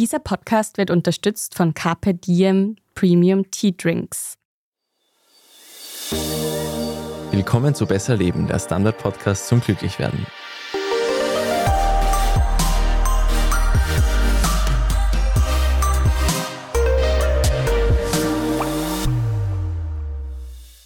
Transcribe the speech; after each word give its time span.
Dieser 0.00 0.18
Podcast 0.18 0.78
wird 0.78 0.90
unterstützt 0.90 1.54
von 1.54 1.74
Carpe 1.74 2.14
Diem 2.14 2.76
Premium 2.94 3.50
Tea 3.50 3.76
Drinks. 3.76 4.38
Willkommen 7.30 7.74
zu 7.74 7.84
Besser 7.84 8.16
Leben, 8.16 8.46
der 8.46 8.58
Standard-Podcast 8.58 9.46
zum 9.46 9.60
Glücklichwerden. 9.60 10.26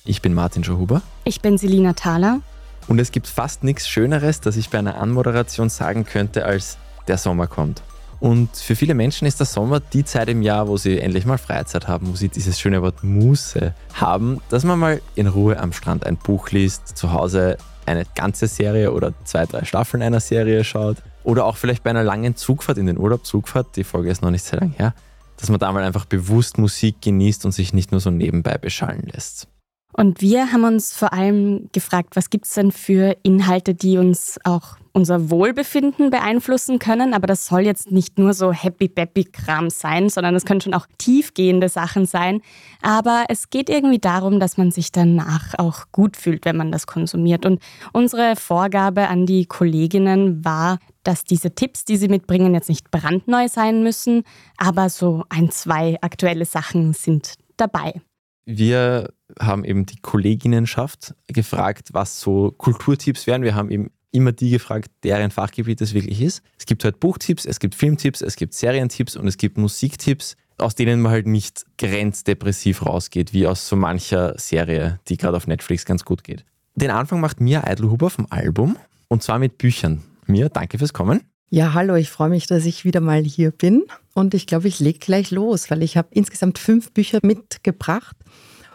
Ich 0.04 0.22
bin 0.22 0.34
Martin 0.34 0.64
Schauhuber. 0.64 1.02
Ich 1.22 1.40
bin 1.40 1.56
Selina 1.56 1.92
Thaler. 1.92 2.40
Und 2.88 2.98
es 2.98 3.12
gibt 3.12 3.28
fast 3.28 3.62
nichts 3.62 3.88
Schöneres, 3.88 4.40
das 4.40 4.56
ich 4.56 4.70
bei 4.70 4.80
einer 4.80 4.96
Anmoderation 4.96 5.68
sagen 5.68 6.04
könnte, 6.04 6.46
als 6.46 6.78
der 7.06 7.16
Sommer 7.16 7.46
kommt. 7.46 7.84
Und 8.20 8.56
für 8.56 8.76
viele 8.76 8.94
Menschen 8.94 9.26
ist 9.26 9.38
der 9.40 9.46
Sommer 9.46 9.80
die 9.80 10.04
Zeit 10.04 10.28
im 10.28 10.42
Jahr, 10.42 10.68
wo 10.68 10.76
sie 10.76 10.98
endlich 10.98 11.26
mal 11.26 11.38
Freizeit 11.38 11.88
haben, 11.88 12.08
wo 12.08 12.14
sie 12.14 12.28
dieses 12.28 12.58
schöne 12.58 12.82
Wort 12.82 13.04
Muße 13.04 13.74
haben, 13.94 14.40
dass 14.48 14.64
man 14.64 14.78
mal 14.78 15.00
in 15.14 15.26
Ruhe 15.26 15.58
am 15.58 15.72
Strand 15.72 16.06
ein 16.06 16.16
Buch 16.16 16.50
liest, 16.50 16.96
zu 16.96 17.12
Hause 17.12 17.58
eine 17.86 18.04
ganze 18.14 18.46
Serie 18.46 18.92
oder 18.92 19.12
zwei, 19.24 19.46
drei 19.46 19.64
Staffeln 19.64 20.02
einer 20.02 20.20
Serie 20.20 20.64
schaut 20.64 20.98
oder 21.22 21.44
auch 21.44 21.56
vielleicht 21.56 21.82
bei 21.82 21.90
einer 21.90 22.04
langen 22.04 22.36
Zugfahrt 22.36 22.78
in 22.78 22.86
den 22.86 22.98
Urlaub, 22.98 23.26
Zugfahrt, 23.26 23.76
die 23.76 23.84
Folge 23.84 24.10
ist 24.10 24.22
noch 24.22 24.30
nicht 24.30 24.44
sehr 24.44 24.60
lang 24.60 24.72
her, 24.72 24.94
dass 25.36 25.50
man 25.50 25.58
da 25.58 25.72
mal 25.72 25.82
einfach 25.82 26.04
bewusst 26.04 26.58
Musik 26.58 27.02
genießt 27.02 27.44
und 27.44 27.52
sich 27.52 27.72
nicht 27.72 27.90
nur 27.90 28.00
so 28.00 28.10
nebenbei 28.10 28.58
beschallen 28.58 29.08
lässt. 29.12 29.48
Und 29.92 30.20
wir 30.20 30.52
haben 30.52 30.64
uns 30.64 30.92
vor 30.92 31.12
allem 31.12 31.68
gefragt, 31.72 32.16
was 32.16 32.30
gibt 32.30 32.46
es 32.46 32.54
denn 32.54 32.72
für 32.72 33.16
Inhalte, 33.22 33.74
die 33.74 33.96
uns 33.96 34.38
auch 34.42 34.76
unser 34.94 35.28
Wohlbefinden 35.28 36.10
beeinflussen 36.10 36.78
können. 36.78 37.12
Aber 37.12 37.26
das 37.26 37.46
soll 37.46 37.62
jetzt 37.62 37.90
nicht 37.90 38.18
nur 38.18 38.32
so 38.32 38.52
happy-bappy-Kram 38.52 39.68
sein, 39.68 40.08
sondern 40.08 40.34
es 40.34 40.44
können 40.44 40.60
schon 40.60 40.72
auch 40.72 40.86
tiefgehende 40.98 41.68
Sachen 41.68 42.06
sein. 42.06 42.40
Aber 42.80 43.24
es 43.28 43.50
geht 43.50 43.68
irgendwie 43.68 43.98
darum, 43.98 44.40
dass 44.40 44.56
man 44.56 44.70
sich 44.70 44.92
danach 44.92 45.54
auch 45.58 45.86
gut 45.92 46.16
fühlt, 46.16 46.44
wenn 46.44 46.56
man 46.56 46.72
das 46.72 46.86
konsumiert. 46.86 47.44
Und 47.44 47.60
unsere 47.92 48.36
Vorgabe 48.36 49.08
an 49.08 49.26
die 49.26 49.46
Kolleginnen 49.46 50.44
war, 50.44 50.78
dass 51.02 51.24
diese 51.24 51.54
Tipps, 51.54 51.84
die 51.84 51.96
sie 51.96 52.08
mitbringen, 52.08 52.54
jetzt 52.54 52.68
nicht 52.68 52.90
brandneu 52.90 53.48
sein 53.48 53.82
müssen, 53.82 54.22
aber 54.56 54.88
so 54.88 55.24
ein, 55.28 55.50
zwei 55.50 55.98
aktuelle 56.00 56.46
Sachen 56.46 56.92
sind 56.94 57.34
dabei. 57.56 58.00
Wir 58.46 59.12
haben 59.40 59.64
eben 59.64 59.86
die 59.86 60.00
Kolleginnenschaft 60.00 61.14
gefragt, 61.26 61.88
was 61.92 62.20
so 62.20 62.52
Kulturtipps 62.56 63.26
wären. 63.26 63.42
Wir 63.42 63.54
haben 63.54 63.70
eben 63.70 63.90
immer 64.14 64.32
die 64.32 64.50
gefragt, 64.50 64.90
deren 65.02 65.30
Fachgebiet 65.30 65.80
es 65.80 65.92
wirklich 65.92 66.20
ist. 66.20 66.42
Es 66.58 66.66
gibt 66.66 66.84
halt 66.84 67.00
Buchtipps, 67.00 67.44
es 67.44 67.58
gibt 67.58 67.74
Filmtipps, 67.74 68.22
es 68.22 68.36
gibt 68.36 68.54
Serientipps 68.54 69.16
und 69.16 69.26
es 69.26 69.36
gibt 69.36 69.58
Musiktipps, 69.58 70.36
aus 70.56 70.74
denen 70.74 71.00
man 71.00 71.12
halt 71.12 71.26
nicht 71.26 71.64
grenzdepressiv 71.78 72.86
rausgeht, 72.86 73.32
wie 73.32 73.46
aus 73.46 73.68
so 73.68 73.76
mancher 73.76 74.38
Serie, 74.38 75.00
die 75.08 75.16
gerade 75.16 75.36
auf 75.36 75.46
Netflix 75.46 75.84
ganz 75.84 76.04
gut 76.04 76.22
geht. 76.22 76.44
Den 76.76 76.90
Anfang 76.90 77.20
macht 77.20 77.40
Mia 77.40 77.64
Eidelhuber 77.64 78.10
vom 78.10 78.26
Album 78.30 78.76
und 79.08 79.22
zwar 79.22 79.38
mit 79.38 79.58
Büchern. 79.58 80.02
Mia, 80.26 80.48
danke 80.48 80.78
fürs 80.78 80.92
Kommen. 80.92 81.20
Ja, 81.50 81.74
hallo, 81.74 81.94
ich 81.94 82.10
freue 82.10 82.30
mich, 82.30 82.46
dass 82.46 82.64
ich 82.64 82.84
wieder 82.84 83.00
mal 83.00 83.22
hier 83.22 83.50
bin 83.50 83.84
und 84.14 84.34
ich 84.34 84.46
glaube, 84.46 84.66
ich 84.66 84.80
lege 84.80 84.98
gleich 84.98 85.30
los, 85.30 85.70
weil 85.70 85.82
ich 85.82 85.96
habe 85.96 86.08
insgesamt 86.10 86.58
fünf 86.58 86.92
Bücher 86.92 87.20
mitgebracht 87.22 88.16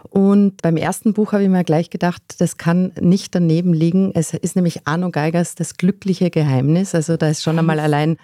und 0.10 0.62
beim 0.62 0.78
ersten 0.78 1.14
Buch 1.14 1.34
habe 1.34 1.44
ich 1.44 1.50
mir 1.50 1.64
gleich 1.64 1.90
gedacht, 1.90 2.22
das 2.40 2.58
kann 2.58 2.92
nicht 3.00 3.36
daneben 3.36 3.74
liegen. 3.74 4.12
Es 4.16 4.34
ist 4.34 4.56
nämlich 4.56 4.88
Arno 4.88 5.12
Geigers 5.12 5.56
Das 5.56 5.76
glückliche 5.78 6.30
Geheimnis. 6.32 6.96
Also 6.96 7.16
da 7.16 7.30
ist 7.30 7.44
schon 7.44 7.60
einmal 7.60 7.80
allein 7.80 8.18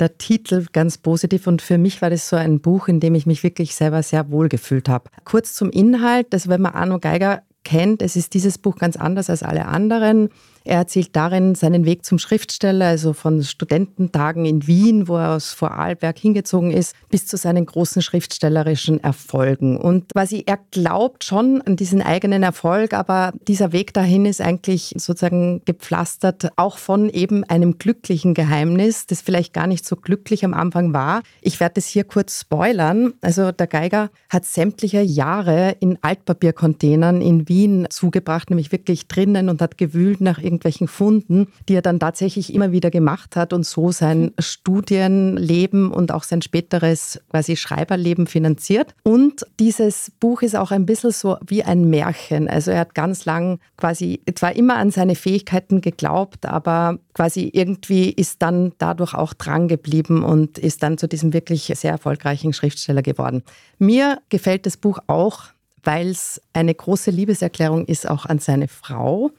der 0.00 0.18
Titel 0.18 0.66
ganz 0.72 0.98
positiv 0.98 1.46
und 1.46 1.62
für 1.62 1.78
mich 1.78 2.02
war 2.02 2.10
das 2.10 2.28
so 2.28 2.36
ein 2.36 2.60
Buch, 2.60 2.88
in 2.88 3.00
dem 3.00 3.14
ich 3.14 3.26
mich 3.26 3.42
wirklich 3.42 3.74
selber 3.74 4.02
sehr 4.02 4.30
wohl 4.30 4.48
gefühlt 4.48 4.88
habe. 4.88 5.10
Kurz 5.24 5.54
zum 5.54 5.70
Inhalt, 5.70 6.28
also 6.32 6.48
wenn 6.48 6.62
man 6.62 6.72
Arno 6.72 6.98
Geiger 6.98 7.42
kennt, 7.64 8.02
es 8.02 8.16
ist 8.16 8.34
dieses 8.34 8.58
Buch 8.58 8.76
ganz 8.76 8.96
anders 8.96 9.30
als 9.30 9.42
alle 9.42 9.66
anderen. 9.66 10.30
Er 10.64 10.76
erzählt 10.76 11.16
darin 11.16 11.54
seinen 11.54 11.84
Weg 11.86 12.04
zum 12.04 12.18
Schriftsteller, 12.18 12.86
also 12.86 13.12
von 13.12 13.42
Studententagen 13.42 14.44
in 14.44 14.66
Wien, 14.66 15.08
wo 15.08 15.16
er 15.16 15.30
aus 15.36 15.52
Vorarlberg 15.52 16.18
hingezogen 16.18 16.70
ist, 16.70 16.94
bis 17.08 17.26
zu 17.26 17.36
seinen 17.36 17.64
großen 17.64 18.02
schriftstellerischen 18.02 19.02
Erfolgen. 19.02 19.78
Und 19.78 20.12
quasi 20.12 20.44
er 20.46 20.58
glaubt 20.70 21.24
schon 21.24 21.62
an 21.62 21.76
diesen 21.76 22.02
eigenen 22.02 22.42
Erfolg, 22.42 22.92
aber 22.92 23.32
dieser 23.48 23.72
Weg 23.72 23.94
dahin 23.94 24.26
ist 24.26 24.40
eigentlich 24.40 24.94
sozusagen 24.96 25.62
gepflastert, 25.64 26.50
auch 26.56 26.76
von 26.76 27.08
eben 27.08 27.44
einem 27.44 27.78
glücklichen 27.78 28.34
Geheimnis, 28.34 29.06
das 29.06 29.22
vielleicht 29.22 29.54
gar 29.54 29.66
nicht 29.66 29.86
so 29.86 29.96
glücklich 29.96 30.44
am 30.44 30.52
Anfang 30.52 30.92
war. 30.92 31.22
Ich 31.40 31.58
werde 31.60 31.78
es 31.78 31.86
hier 31.86 32.04
kurz 32.04 32.40
spoilern. 32.40 33.14
Also 33.22 33.50
der 33.52 33.66
Geiger 33.66 34.10
hat 34.28 34.44
sämtliche 34.44 35.00
Jahre 35.00 35.76
in 35.80 35.98
Altpapiercontainern 36.02 37.22
in 37.22 37.48
Wien 37.48 37.86
zugebracht, 37.88 38.50
nämlich 38.50 38.72
wirklich 38.72 39.08
drinnen 39.08 39.48
und 39.48 39.62
hat 39.62 39.78
gewühlt 39.78 40.20
nach 40.20 40.38
irgendwelchen 40.50 40.88
Funden, 40.88 41.48
die 41.68 41.74
er 41.74 41.82
dann 41.82 42.00
tatsächlich 42.00 42.52
immer 42.52 42.72
wieder 42.72 42.90
gemacht 42.90 43.36
hat 43.36 43.52
und 43.52 43.64
so 43.64 43.92
sein 43.92 44.22
mhm. 44.22 44.32
Studienleben 44.38 45.92
und 45.92 46.12
auch 46.12 46.24
sein 46.24 46.42
späteres 46.42 47.20
quasi 47.30 47.56
Schreiberleben 47.56 48.26
finanziert. 48.26 48.94
Und 49.04 49.46
dieses 49.60 50.10
Buch 50.18 50.42
ist 50.42 50.56
auch 50.56 50.72
ein 50.72 50.86
bisschen 50.86 51.12
so 51.12 51.36
wie 51.46 51.62
ein 51.62 51.88
Märchen. 51.88 52.48
Also 52.48 52.72
er 52.72 52.80
hat 52.80 52.94
ganz 52.94 53.24
lang 53.24 53.60
quasi 53.76 54.22
zwar 54.34 54.56
immer 54.56 54.76
an 54.76 54.90
seine 54.90 55.14
Fähigkeiten 55.14 55.80
geglaubt, 55.80 56.46
aber 56.46 56.98
quasi 57.14 57.50
irgendwie 57.52 58.10
ist 58.10 58.42
dann 58.42 58.72
dadurch 58.78 59.14
auch 59.14 59.34
dran 59.34 59.68
geblieben 59.68 60.24
und 60.24 60.58
ist 60.58 60.82
dann 60.82 60.98
zu 60.98 61.06
diesem 61.06 61.32
wirklich 61.32 61.72
sehr 61.76 61.92
erfolgreichen 61.92 62.52
Schriftsteller 62.52 63.02
geworden. 63.02 63.42
Mir 63.78 64.20
gefällt 64.28 64.66
das 64.66 64.76
Buch 64.76 64.98
auch, 65.06 65.44
weil 65.82 66.08
es 66.08 66.40
eine 66.52 66.74
große 66.74 67.10
Liebeserklärung 67.10 67.86
ist 67.86 68.08
auch 68.08 68.26
an 68.26 68.38
seine 68.38 68.68
Frau. 68.68 69.30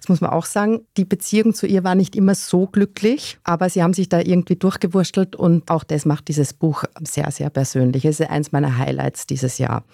Das 0.00 0.08
muss 0.08 0.22
man 0.22 0.30
auch 0.30 0.46
sagen, 0.46 0.86
die 0.96 1.04
Beziehung 1.04 1.52
zu 1.52 1.66
ihr 1.66 1.84
war 1.84 1.94
nicht 1.94 2.16
immer 2.16 2.34
so 2.34 2.66
glücklich, 2.66 3.38
aber 3.44 3.68
sie 3.68 3.82
haben 3.82 3.92
sich 3.92 4.08
da 4.08 4.18
irgendwie 4.18 4.56
durchgewurstelt 4.56 5.36
und 5.36 5.70
auch 5.70 5.84
das 5.84 6.06
macht 6.06 6.28
dieses 6.28 6.54
Buch 6.54 6.84
sehr, 7.06 7.30
sehr 7.30 7.50
persönlich. 7.50 8.06
Es 8.06 8.18
ist 8.18 8.30
eins 8.30 8.50
meiner 8.50 8.78
Highlights 8.78 9.26
dieses 9.26 9.58
Jahr. 9.58 9.84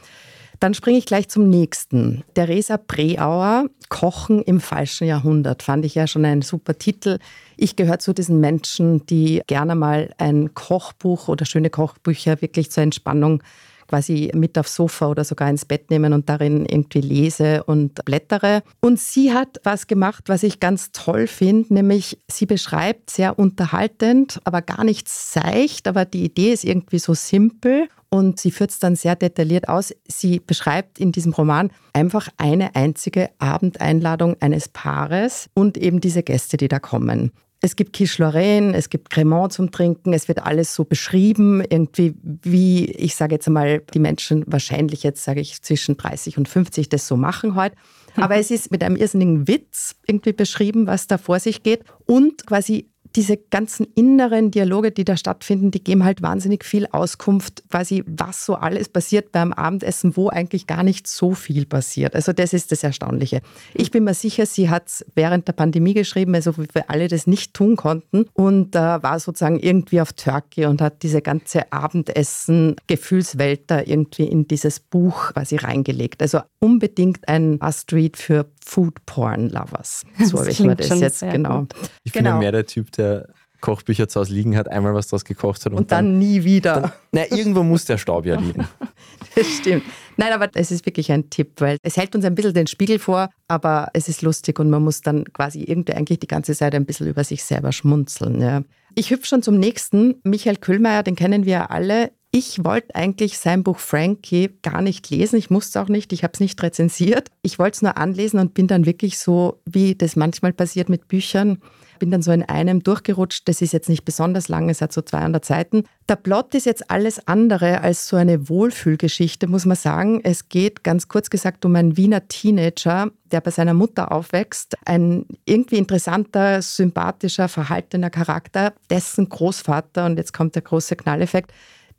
Dann 0.60 0.74
springe 0.74 0.98
ich 0.98 1.06
gleich 1.06 1.28
zum 1.28 1.50
nächsten. 1.50 2.22
Theresa 2.34 2.76
Preauer, 2.76 3.66
Kochen 3.88 4.42
im 4.42 4.60
falschen 4.60 5.06
Jahrhundert, 5.06 5.64
fand 5.64 5.84
ich 5.84 5.96
ja 5.96 6.06
schon 6.06 6.24
ein 6.24 6.40
super 6.40 6.78
Titel. 6.78 7.18
Ich 7.56 7.74
gehöre 7.74 7.98
zu 7.98 8.14
diesen 8.14 8.40
Menschen, 8.40 9.04
die 9.06 9.42
gerne 9.48 9.74
mal 9.74 10.14
ein 10.18 10.54
Kochbuch 10.54 11.28
oder 11.28 11.44
schöne 11.44 11.68
Kochbücher 11.68 12.40
wirklich 12.40 12.70
zur 12.70 12.84
Entspannung 12.84 13.42
quasi 13.88 14.30
mit 14.34 14.58
aufs 14.58 14.74
Sofa 14.74 15.08
oder 15.08 15.24
sogar 15.24 15.48
ins 15.50 15.64
Bett 15.64 15.90
nehmen 15.90 16.12
und 16.12 16.28
darin 16.28 16.66
irgendwie 16.66 17.00
lese 17.00 17.64
und 17.64 18.04
blättere. 18.04 18.62
Und 18.80 18.98
sie 18.98 19.32
hat 19.32 19.60
was 19.64 19.86
gemacht, 19.86 20.24
was 20.26 20.42
ich 20.42 20.60
ganz 20.60 20.92
toll 20.92 21.26
finde, 21.26 21.74
nämlich 21.74 22.18
sie 22.30 22.46
beschreibt 22.46 23.10
sehr 23.10 23.38
unterhaltend, 23.38 24.40
aber 24.44 24.62
gar 24.62 24.84
nicht 24.84 25.08
seicht, 25.08 25.88
aber 25.88 26.04
die 26.04 26.24
Idee 26.24 26.52
ist 26.52 26.64
irgendwie 26.64 26.98
so 26.98 27.14
simpel 27.14 27.88
und 28.08 28.40
sie 28.40 28.50
führt 28.50 28.70
es 28.70 28.78
dann 28.78 28.96
sehr 28.96 29.16
detailliert 29.16 29.68
aus. 29.68 29.94
Sie 30.06 30.40
beschreibt 30.40 31.00
in 31.00 31.12
diesem 31.12 31.32
Roman 31.32 31.70
einfach 31.92 32.28
eine 32.36 32.74
einzige 32.74 33.30
Abendeinladung 33.38 34.36
eines 34.40 34.68
Paares 34.68 35.48
und 35.54 35.76
eben 35.76 36.00
diese 36.00 36.22
Gäste, 36.22 36.56
die 36.56 36.68
da 36.68 36.78
kommen. 36.78 37.32
Es 37.60 37.74
gibt 37.74 37.94
Quiche 37.94 38.22
Lorraine, 38.22 38.76
es 38.76 38.90
gibt 38.90 39.10
Cremant 39.10 39.52
zum 39.52 39.70
Trinken, 39.70 40.12
es 40.12 40.28
wird 40.28 40.44
alles 40.44 40.74
so 40.74 40.84
beschrieben, 40.84 41.62
irgendwie 41.68 42.14
wie, 42.22 42.84
ich 42.84 43.16
sage 43.16 43.34
jetzt 43.34 43.46
einmal, 43.46 43.80
die 43.94 43.98
Menschen 43.98 44.44
wahrscheinlich 44.46 45.02
jetzt, 45.02 45.24
sage 45.24 45.40
ich, 45.40 45.62
zwischen 45.62 45.96
30 45.96 46.38
und 46.38 46.48
50 46.48 46.88
das 46.88 47.08
so 47.08 47.16
machen 47.16 47.54
heute. 47.54 47.76
Aber 48.16 48.36
es 48.36 48.50
ist 48.50 48.70
mit 48.70 48.82
einem 48.82 48.96
irrsinnigen 48.96 49.48
Witz 49.48 49.96
irgendwie 50.06 50.32
beschrieben, 50.32 50.86
was 50.86 51.06
da 51.06 51.18
vor 51.18 51.40
sich 51.40 51.62
geht 51.62 51.84
und 52.06 52.46
quasi 52.46 52.90
diese 53.16 53.38
ganzen 53.38 53.86
inneren 53.94 54.50
Dialoge, 54.50 54.90
die 54.90 55.04
da 55.04 55.16
stattfinden, 55.16 55.70
die 55.70 55.82
geben 55.82 56.04
halt 56.04 56.20
wahnsinnig 56.20 56.64
viel 56.64 56.86
Auskunft, 56.92 57.64
quasi 57.70 58.04
was 58.06 58.44
so 58.44 58.54
alles 58.54 58.90
passiert 58.90 59.32
beim 59.32 59.54
Abendessen, 59.54 60.16
wo 60.16 60.28
eigentlich 60.28 60.66
gar 60.66 60.82
nicht 60.82 61.06
so 61.06 61.32
viel 61.32 61.64
passiert. 61.64 62.14
Also 62.14 62.34
das 62.34 62.52
ist 62.52 62.72
das 62.72 62.82
Erstaunliche. 62.82 63.40
Ich 63.74 63.90
bin 63.90 64.04
mir 64.04 64.14
sicher, 64.14 64.44
sie 64.44 64.68
hat 64.68 64.88
es 64.88 65.04
während 65.14 65.48
der 65.48 65.54
Pandemie 65.54 65.94
geschrieben, 65.94 66.34
also 66.34 66.58
wie 66.58 66.66
wir 66.72 66.90
alle 66.90 67.08
das 67.08 67.26
nicht 67.26 67.54
tun 67.54 67.76
konnten 67.76 68.26
und 68.34 68.76
äh, 68.76 68.78
war 68.78 69.18
sozusagen 69.18 69.58
irgendwie 69.58 70.02
auf 70.02 70.12
Turkey 70.12 70.66
und 70.66 70.82
hat 70.82 71.02
diese 71.02 71.22
ganze 71.22 71.72
Abendessen-Gefühlswelt 71.72 73.62
da 73.68 73.80
irgendwie 73.80 74.24
in 74.24 74.46
dieses 74.46 74.78
Buch 74.78 75.32
quasi 75.32 75.56
reingelegt. 75.56 76.20
Also 76.20 76.40
unbedingt 76.58 77.26
ein 77.28 77.60
Astrid 77.60 78.18
für 78.18 78.46
Food-Porn-Lovers. 78.66 80.04
So 80.24 80.40
habe 80.40 80.50
ich 80.50 80.60
mir 80.60 80.74
das 80.74 81.00
jetzt 81.00 81.20
genau. 81.20 81.60
Gut. 81.60 81.74
Ich 82.04 82.12
bin 82.12 82.24
genau. 82.24 82.38
mehr 82.38 82.52
der 82.52 82.66
Typ, 82.66 82.90
der 82.92 83.28
Kochbücher 83.60 84.08
zu 84.08 84.20
Hause 84.20 84.34
liegen 84.34 84.56
hat, 84.56 84.68
einmal 84.68 84.94
was 84.94 85.08
draus 85.08 85.24
gekocht 85.24 85.64
hat. 85.64 85.72
Und, 85.72 85.78
und 85.78 85.92
dann, 85.92 86.04
dann, 86.04 86.18
nie 86.18 86.44
wieder. 86.44 86.80
Dann, 86.80 86.92
na, 87.12 87.22
irgendwo 87.30 87.62
muss 87.62 87.84
der 87.84 87.98
Staub 87.98 88.26
ja 88.26 88.38
liegen. 88.38 88.66
das 89.34 89.46
stimmt. 89.46 89.84
Nein, 90.16 90.32
aber 90.32 90.50
es 90.54 90.70
ist 90.70 90.84
wirklich 90.84 91.10
ein 91.12 91.30
Tipp, 91.30 91.52
weil 91.58 91.78
es 91.82 91.96
hält 91.96 92.14
uns 92.14 92.24
ein 92.24 92.34
bisschen 92.34 92.54
den 92.54 92.66
Spiegel 92.66 92.98
vor, 92.98 93.30
aber 93.48 93.88
es 93.92 94.08
ist 94.08 94.22
lustig 94.22 94.58
und 94.58 94.70
man 94.70 94.82
muss 94.82 95.00
dann 95.00 95.24
quasi 95.32 95.62
irgendwie 95.62 95.94
eigentlich 95.94 96.18
die 96.18 96.26
ganze 96.26 96.54
Zeit 96.54 96.74
ein 96.74 96.86
bisschen 96.86 97.06
über 97.06 97.24
sich 97.24 97.44
selber 97.44 97.72
schmunzeln. 97.72 98.40
Ja. 98.40 98.62
Ich 98.94 99.10
hüpfe 99.10 99.26
schon 99.26 99.42
zum 99.42 99.58
nächsten. 99.58 100.16
Michael 100.24 100.56
Kühlmeier, 100.56 101.02
den 101.02 101.16
kennen 101.16 101.44
wir 101.44 101.70
alle. 101.70 102.12
Ich 102.38 102.62
wollte 102.66 102.94
eigentlich 102.94 103.38
sein 103.38 103.62
Buch 103.62 103.78
Frankie 103.78 104.50
gar 104.60 104.82
nicht 104.82 105.08
lesen. 105.08 105.38
Ich 105.38 105.48
musste 105.48 105.80
auch 105.80 105.88
nicht. 105.88 106.12
Ich 106.12 106.22
habe 106.22 106.34
es 106.34 106.40
nicht 106.40 106.62
rezensiert. 106.62 107.30
Ich 107.40 107.58
wollte 107.58 107.76
es 107.76 107.82
nur 107.82 107.96
anlesen 107.96 108.38
und 108.38 108.52
bin 108.52 108.66
dann 108.66 108.84
wirklich 108.84 109.18
so, 109.18 109.58
wie 109.64 109.94
das 109.94 110.16
manchmal 110.16 110.52
passiert 110.52 110.90
mit 110.90 111.08
Büchern, 111.08 111.62
bin 111.98 112.10
dann 112.10 112.20
so 112.20 112.32
in 112.32 112.42
einem 112.42 112.82
durchgerutscht. 112.82 113.48
Das 113.48 113.62
ist 113.62 113.72
jetzt 113.72 113.88
nicht 113.88 114.04
besonders 114.04 114.48
lang, 114.48 114.68
es 114.68 114.82
hat 114.82 114.92
so 114.92 115.00
200 115.00 115.46
Seiten. 115.46 115.84
Der 116.10 116.16
Plot 116.16 116.54
ist 116.54 116.66
jetzt 116.66 116.90
alles 116.90 117.26
andere 117.26 117.80
als 117.80 118.06
so 118.06 118.16
eine 118.16 118.50
Wohlfühlgeschichte, 118.50 119.46
muss 119.46 119.64
man 119.64 119.78
sagen. 119.78 120.20
Es 120.22 120.50
geht 120.50 120.84
ganz 120.84 121.08
kurz 121.08 121.30
gesagt 121.30 121.64
um 121.64 121.74
einen 121.74 121.96
Wiener 121.96 122.28
Teenager, 122.28 123.10
der 123.32 123.40
bei 123.40 123.50
seiner 123.50 123.72
Mutter 123.72 124.12
aufwächst. 124.12 124.76
Ein 124.84 125.24
irgendwie 125.46 125.78
interessanter, 125.78 126.60
sympathischer, 126.60 127.48
verhaltener 127.48 128.10
Charakter, 128.10 128.74
dessen 128.90 129.30
Großvater, 129.30 130.04
und 130.04 130.18
jetzt 130.18 130.34
kommt 130.34 130.54
der 130.54 130.62
große 130.62 130.96
Knalleffekt, 130.96 131.50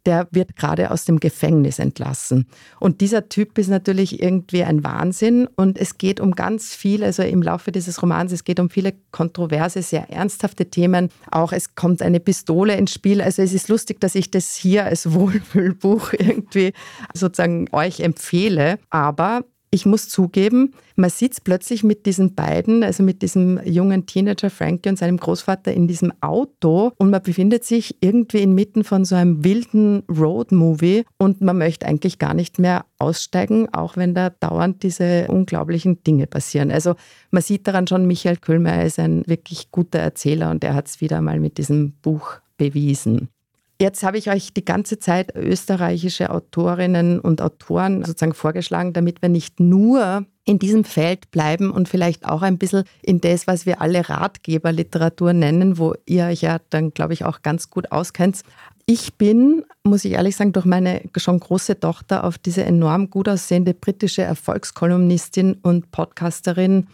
der 0.08 0.28
wird 0.32 0.56
gerade 0.56 0.90
aus 0.90 1.04
dem 1.06 1.20
Gefängnis 1.20 1.80
entlassen. 1.80 2.48
Und 2.80 3.02
dieser 3.02 3.28
Typ 3.28 3.58
ist 3.58 3.68
natürlich 3.68 4.24
irgendwie 4.24 4.64
ein 4.64 4.84
Wahnsinn 4.84 5.48
und 5.56 5.78
es 5.78 5.98
geht 5.98 6.22
um 6.22 6.32
ganz 6.32 6.74
viel, 6.74 7.04
also 7.04 7.24
im 7.24 7.42
Laufe 7.42 7.74
dieses 7.74 8.02
Romans, 8.02 8.32
es 8.32 8.46
geht 8.46 8.62
um 8.62 8.70
viele 8.70 8.94
kontroverse, 9.12 9.82
sehr 9.82 10.10
ernsthafte 10.10 10.68
Themen. 10.68 11.10
Auch 11.30 11.52
es 11.52 11.76
kommt 11.76 12.02
eine 12.02 12.22
Pistole 12.22 12.76
ins 12.76 12.94
Spiel. 12.94 13.22
Also 13.22 13.42
es 13.42 13.54
ist 13.54 13.68
lustig, 13.68 14.00
dass 14.00 14.16
ich 14.16 14.32
das 14.32 14.56
hier 14.56 14.86
als 14.86 15.12
Wohlfühlbuch 15.14 16.14
irgendwie 16.14 16.72
sozusagen 17.14 17.68
euch 17.74 18.00
empfehle. 18.00 18.80
Aber 18.90 19.44
ich 19.70 19.86
muss 19.86 20.08
zugeben, 20.08 20.74
man 20.96 21.10
sitzt 21.10 21.44
plötzlich 21.44 21.84
mit 21.84 22.06
diesen 22.06 22.36
beiden, 22.36 22.84
also 22.84 23.04
mit 23.04 23.22
diesem 23.22 23.60
jungen 23.66 24.06
Teenager 24.06 24.50
Frankie 24.50 24.90
und 24.90 24.98
seinem 24.98 25.18
Großvater 25.18 25.74
in 25.74 25.88
diesem 25.88 26.14
Auto 26.22 26.92
und 26.98 27.10
man 27.10 27.22
befindet 27.22 27.64
sich 27.64 27.98
irgendwie 28.02 28.42
inmitten 28.42 28.84
von 28.84 29.04
so 29.04 29.16
einem 29.16 29.44
wilden 29.44 30.04
Road-Movie 30.10 31.04
und 31.18 31.42
man 31.42 31.58
möchte 31.58 31.86
eigentlich 31.86 32.18
gar 32.18 32.34
nicht 32.34 32.60
mehr 32.60 32.86
aussteigen, 32.98 33.74
auch 33.74 33.98
wenn 33.98 34.14
da 34.14 34.30
dauernd 34.30 34.84
diese 34.84 35.28
unglaublichen 35.28 36.04
Dinge 36.04 36.28
passieren. 36.28 36.72
Also 36.72 36.96
man 37.32 37.44
sieht 37.44 37.68
daran 37.68 37.88
schon, 37.88 38.08
Michael 38.08 38.38
Köhlmeier 38.38 38.86
ist 38.86 39.00
ein 39.00 39.24
wirklich 39.28 39.72
guter 39.72 40.00
Erzähler 40.00 40.50
und 40.52 40.64
er 40.64 40.74
hat 40.74 40.88
es 40.88 41.02
wieder 41.02 41.22
mal 41.22 41.40
mit 41.40 41.58
diesem 41.58 41.94
Buch 42.02 42.40
bewiesen. 42.58 43.30
Jetzt 43.80 44.02
habe 44.02 44.18
ich 44.18 44.30
euch 44.32 44.54
die 44.54 44.66
ganze 44.66 44.98
Zeit 44.98 45.36
österreichische 45.36 46.32
Autorinnen 46.32 47.20
und 47.20 47.42
Autoren 47.42 48.04
sozusagen 48.04 48.34
vorgeschlagen, 48.34 48.94
damit 48.94 49.22
wir 49.22 49.30
nicht 49.30 49.60
nur 49.60 50.26
in 50.46 50.58
diesem 50.58 50.84
Feld 50.84 51.30
bleiben 51.30 51.70
und 51.70 51.88
vielleicht 51.88 52.26
auch 52.26 52.42
ein 52.42 52.58
bisschen 52.58 52.86
in 53.04 53.22
das, 53.22 53.46
was 53.46 53.68
wir 53.68 53.80
alle 53.80 54.10
Ratgeberliteratur 54.10 55.34
nennen, 55.34 55.78
wo 55.78 55.94
ihr 56.08 56.26
euch 56.26 56.42
ja 56.42 56.58
dann, 56.70 56.92
glaube 56.92 57.14
ich, 57.14 57.26
auch 57.26 57.44
ganz 57.44 57.70
gut 57.70 57.92
auskennt. 57.92 58.42
Ich 58.88 59.16
bin, 59.16 59.64
muss 59.84 60.06
ich 60.06 60.14
ehrlich 60.14 60.38
sagen, 60.38 60.54
durch 60.54 60.66
meine 60.66 61.02
schon 61.18 61.40
große 61.40 61.80
Tochter 61.80 62.24
auf 62.24 62.38
diese 62.38 62.64
enorm 62.64 63.10
gut 63.12 63.30
aussehende 63.30 63.74
britische 63.74 64.22
Erfolgskolumnistin 64.24 65.58
und 65.62 65.92
Podcasterin 65.92 66.88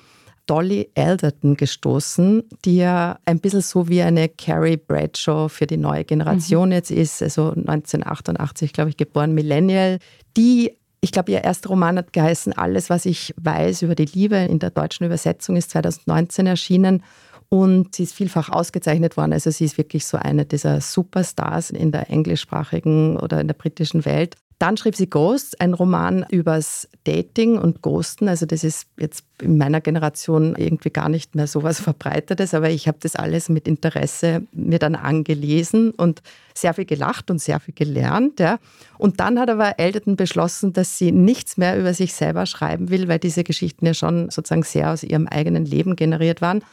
Dolly 0.45 0.89
Alderton 0.95 1.55
gestoßen, 1.55 2.43
die 2.65 2.77
ja 2.77 3.17
ein 3.25 3.39
bisschen 3.39 3.61
so 3.61 3.87
wie 3.87 4.01
eine 4.01 4.29
Carrie 4.29 4.77
Bradshaw 4.77 5.47
für 5.47 5.67
die 5.67 5.77
neue 5.77 6.03
Generation 6.03 6.69
mhm. 6.69 6.73
jetzt 6.73 6.91
ist, 6.91 7.21
also 7.21 7.49
1988, 7.49 8.73
glaube 8.73 8.89
ich, 8.89 8.97
geboren, 8.97 9.33
Millennial, 9.33 9.99
die 10.35 10.77
ich 11.03 11.11
glaube, 11.11 11.33
ihr 11.33 11.43
erster 11.43 11.67
Roman 11.67 11.97
hat 11.97 12.13
geheißen 12.13 12.53
Alles, 12.53 12.89
was 12.89 13.05
ich 13.05 13.33
weiß 13.35 13.81
über 13.81 13.93
die 13.93 14.05
Liebe. 14.05 14.37
In 14.37 14.59
der 14.59 14.69
deutschen 14.69 15.05
Übersetzung 15.05 15.57
ist 15.57 15.71
2019 15.71 16.47
erschienen 16.47 17.03
und 17.49 17.93
sie 17.93 18.03
ist 18.03 18.13
vielfach 18.13 18.49
ausgezeichnet 18.49 19.17
worden. 19.17 19.33
Also 19.33 19.51
sie 19.51 19.65
ist 19.65 19.77
wirklich 19.77 20.05
so 20.05 20.17
eine 20.17 20.45
dieser 20.45 20.79
Superstars 20.79 21.71
in 21.71 21.91
der 21.91 22.09
englischsprachigen 22.09 23.17
oder 23.17 23.41
in 23.41 23.47
der 23.47 23.53
britischen 23.53 24.05
Welt. 24.05 24.37
Dann 24.63 24.77
schrieb 24.77 24.95
sie 24.95 25.09
Ghosts, 25.09 25.55
ein 25.59 25.73
Roman 25.73 26.25
übers 26.29 26.87
Dating 27.03 27.57
und 27.57 27.81
Ghosten. 27.81 28.29
Also 28.29 28.45
das 28.45 28.63
ist 28.63 28.87
jetzt 28.97 29.25
in 29.41 29.57
meiner 29.57 29.81
Generation 29.81 30.55
irgendwie 30.55 30.89
gar 30.89 31.09
nicht 31.09 31.35
mehr 31.35 31.47
so 31.47 31.63
was 31.63 31.81
Verbreitetes, 31.81 32.53
aber 32.53 32.69
ich 32.69 32.87
habe 32.87 32.97
das 33.01 33.17
alles 33.17 33.49
mit 33.49 33.67
Interesse 33.67 34.43
mir 34.53 34.79
dann 34.79 34.95
angelesen 34.95 35.91
und 35.91 36.21
sehr 36.53 36.73
viel 36.73 36.85
gelacht 36.85 37.29
und 37.29 37.41
sehr 37.41 37.59
viel 37.59 37.73
gelernt. 37.73 38.39
Ja. 38.39 38.57
Und 38.97 39.19
dann 39.19 39.37
hat 39.37 39.49
aber 39.49 39.79
Elderton 39.79 40.15
beschlossen, 40.15 40.71
dass 40.71 40.97
sie 40.97 41.11
nichts 41.11 41.57
mehr 41.57 41.77
über 41.77 41.93
sich 41.93 42.13
selber 42.13 42.45
schreiben 42.45 42.89
will, 42.89 43.09
weil 43.09 43.19
diese 43.19 43.43
Geschichten 43.43 43.85
ja 43.85 43.93
schon 43.93 44.29
sozusagen 44.29 44.63
sehr 44.63 44.91
aus 44.91 45.03
ihrem 45.03 45.27
eigenen 45.27 45.65
Leben 45.65 45.97
generiert 45.97 46.39
waren. 46.41 46.63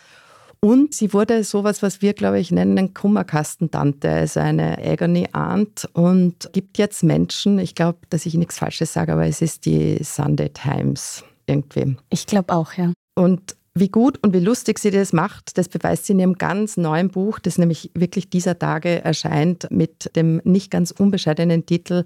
Und 0.62 0.92
sie 0.92 1.14
wurde 1.14 1.42
sowas, 1.42 1.82
was 1.82 2.02
wir, 2.02 2.12
glaube 2.12 2.38
ich, 2.38 2.50
nennen, 2.50 2.92
Kummerkastentante, 2.92 4.10
also 4.10 4.40
eine 4.40 4.76
Agony 4.78 5.26
Aunt 5.32 5.88
und 5.94 6.50
gibt 6.52 6.76
jetzt 6.76 7.02
Menschen, 7.02 7.58
ich 7.58 7.74
glaube, 7.74 7.98
dass 8.10 8.26
ich 8.26 8.34
nichts 8.34 8.58
Falsches 8.58 8.92
sage, 8.92 9.12
aber 9.12 9.26
es 9.26 9.40
ist 9.40 9.64
die 9.64 9.98
Sunday 10.04 10.50
Times 10.50 11.24
irgendwie. 11.46 11.96
Ich 12.10 12.26
glaube 12.26 12.52
auch, 12.52 12.74
ja. 12.74 12.92
Und 13.14 13.56
wie 13.74 13.88
gut 13.88 14.18
und 14.22 14.34
wie 14.34 14.40
lustig 14.40 14.78
sie 14.78 14.90
das 14.90 15.14
macht, 15.14 15.56
das 15.56 15.68
beweist 15.68 16.06
sie 16.06 16.12
in 16.12 16.20
ihrem 16.20 16.34
ganz 16.34 16.76
neuen 16.76 17.08
Buch, 17.08 17.38
das 17.38 17.56
nämlich 17.56 17.90
wirklich 17.94 18.28
dieser 18.28 18.58
Tage 18.58 19.02
erscheint 19.02 19.68
mit 19.70 20.14
dem 20.14 20.42
nicht 20.44 20.70
ganz 20.70 20.90
unbescheidenen 20.90 21.64
Titel 21.64 22.04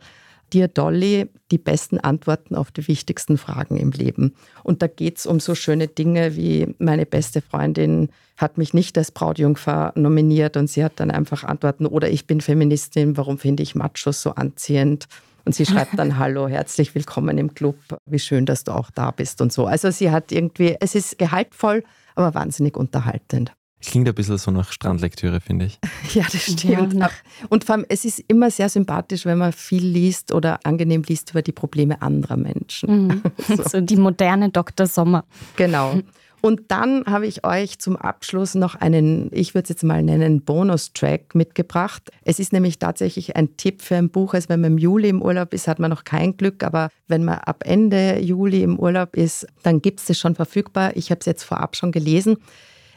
Dear 0.55 0.69
Dolly 0.69 1.29
die 1.51 1.59
besten 1.59 1.99
Antworten 1.99 2.55
auf 2.55 2.71
die 2.71 2.87
wichtigsten 2.89 3.39
Fragen 3.39 3.77
im 3.77 3.91
Leben. 3.91 4.35
Und 4.63 4.83
da 4.83 4.87
geht 4.87 5.19
es 5.19 5.27
um 5.27 5.41
so 5.41 5.55
schöne 5.55 5.89
Dinge 5.89 6.37
wie 6.37 6.75
meine 6.79 7.07
beste 7.07 7.43
Freundin 7.43 8.09
hat 8.37 8.57
mich 8.57 8.73
nicht 8.73 8.97
als 8.97 9.11
Brautjungfer 9.11 9.93
nominiert 9.97 10.57
und 10.57 10.69
sie 10.69 10.85
hat 10.85 10.95
dann 10.97 11.11
einfach 11.11 11.45
Antworten 11.45 11.87
oder 11.87 12.09
ich 12.09 12.27
bin 12.27 12.41
Feministin, 12.41 13.17
warum 13.17 13.39
finde 13.39 13.63
ich 13.63 13.75
Machos 13.75 14.23
so 14.23 14.31
anziehend? 14.31 15.07
Und 15.45 15.55
sie 15.55 15.67
schreibt 15.67 15.99
dann, 15.99 16.19
hallo, 16.19 16.49
herzlich 16.49 16.95
willkommen 16.95 17.37
im 17.39 17.55
Club, 17.55 17.77
wie 18.07 18.19
schön, 18.19 18.47
dass 18.47 18.65
du 18.65 18.73
auch 18.73 18.91
da 18.91 19.11
bist 19.11 19.41
und 19.41 19.53
so. 19.53 19.67
Also 19.67 19.91
sie 19.91 20.11
hat 20.11 20.33
irgendwie, 20.33 20.77
es 20.81 20.95
ist 20.95 21.19
gehaltvoll, 21.19 21.85
aber 22.15 22.35
wahnsinnig 22.35 22.77
unterhaltend. 22.77 23.53
Klingt 23.87 24.09
ein 24.09 24.15
bisschen 24.15 24.39
so 24.39 24.51
nach 24.51 24.73
Strandlektüre, 24.73 25.41
finde 25.41 25.67
ich. 25.67 25.79
Ja, 26.15 26.25
das 26.31 26.43
stimmt. 26.43 26.95
Ja, 26.95 27.11
und 27.49 27.65
vor 27.65 27.75
allem, 27.75 27.87
es 27.89 28.05
ist 28.05 28.23
immer 28.29 28.51
sehr 28.51 28.69
sympathisch, 28.69 29.25
wenn 29.25 29.39
man 29.39 29.53
viel 29.53 29.85
liest 29.85 30.33
oder 30.33 30.61
angenehm 30.65 31.03
liest 31.03 31.31
über 31.31 31.43
die 31.43 31.53
Probleme 31.53 32.01
anderer 32.03 32.37
Menschen. 32.37 33.09
Mhm. 33.09 33.23
so. 33.49 33.63
so 33.69 33.81
die 33.81 33.97
moderne 33.97 34.51
Dr. 34.51 34.87
Sommer. 34.87 35.25
Genau. 35.57 36.01
Und 36.45 36.65
dann 36.69 37.07
habe 37.07 37.27
ich 37.27 37.47
euch 37.47 37.79
zum 37.79 37.97
Abschluss 37.97 38.55
noch 38.55 38.75
einen, 38.75 39.31
ich 39.33 39.55
würde 39.55 39.63
es 39.63 39.71
jetzt 39.71 39.83
mal 39.83 40.03
nennen, 40.03 40.43
Bonustrack 40.43 41.35
mitgebracht. 41.35 42.11
Es 42.23 42.39
ist 42.39 42.53
nämlich 42.53 42.79
tatsächlich 42.79 43.35
ein 43.35 43.57
Tipp 43.57 43.81
für 43.81 43.97
ein 43.97 44.11
Buch. 44.11 44.35
Also 44.35 44.51
wenn 44.51 44.61
man 44.61 44.73
im 44.73 44.79
Juli 44.79 45.09
im 45.09 45.23
Urlaub 45.23 45.55
ist, 45.55 45.69
hat 45.69 45.79
man 45.79 45.89
noch 45.89 46.05
kein 46.05 46.37
Glück, 46.37 46.63
aber 46.63 46.91
wenn 47.09 47.25
man 47.25 47.39
ab 47.39 47.63
Ende 47.65 48.21
Juli 48.21 48.63
im 48.63 48.79
Urlaub 48.79 49.17
ist, 49.17 49.47
dann 49.63 49.81
gibt 49.81 50.01
es 50.01 50.11
es 50.11 50.19
schon 50.19 50.35
verfügbar. 50.35 50.95
Ich 50.97 51.11
habe 51.11 51.21
es 51.21 51.25
jetzt 51.25 51.45
vorab 51.45 51.77
schon 51.77 51.93
gelesen. 51.93 52.37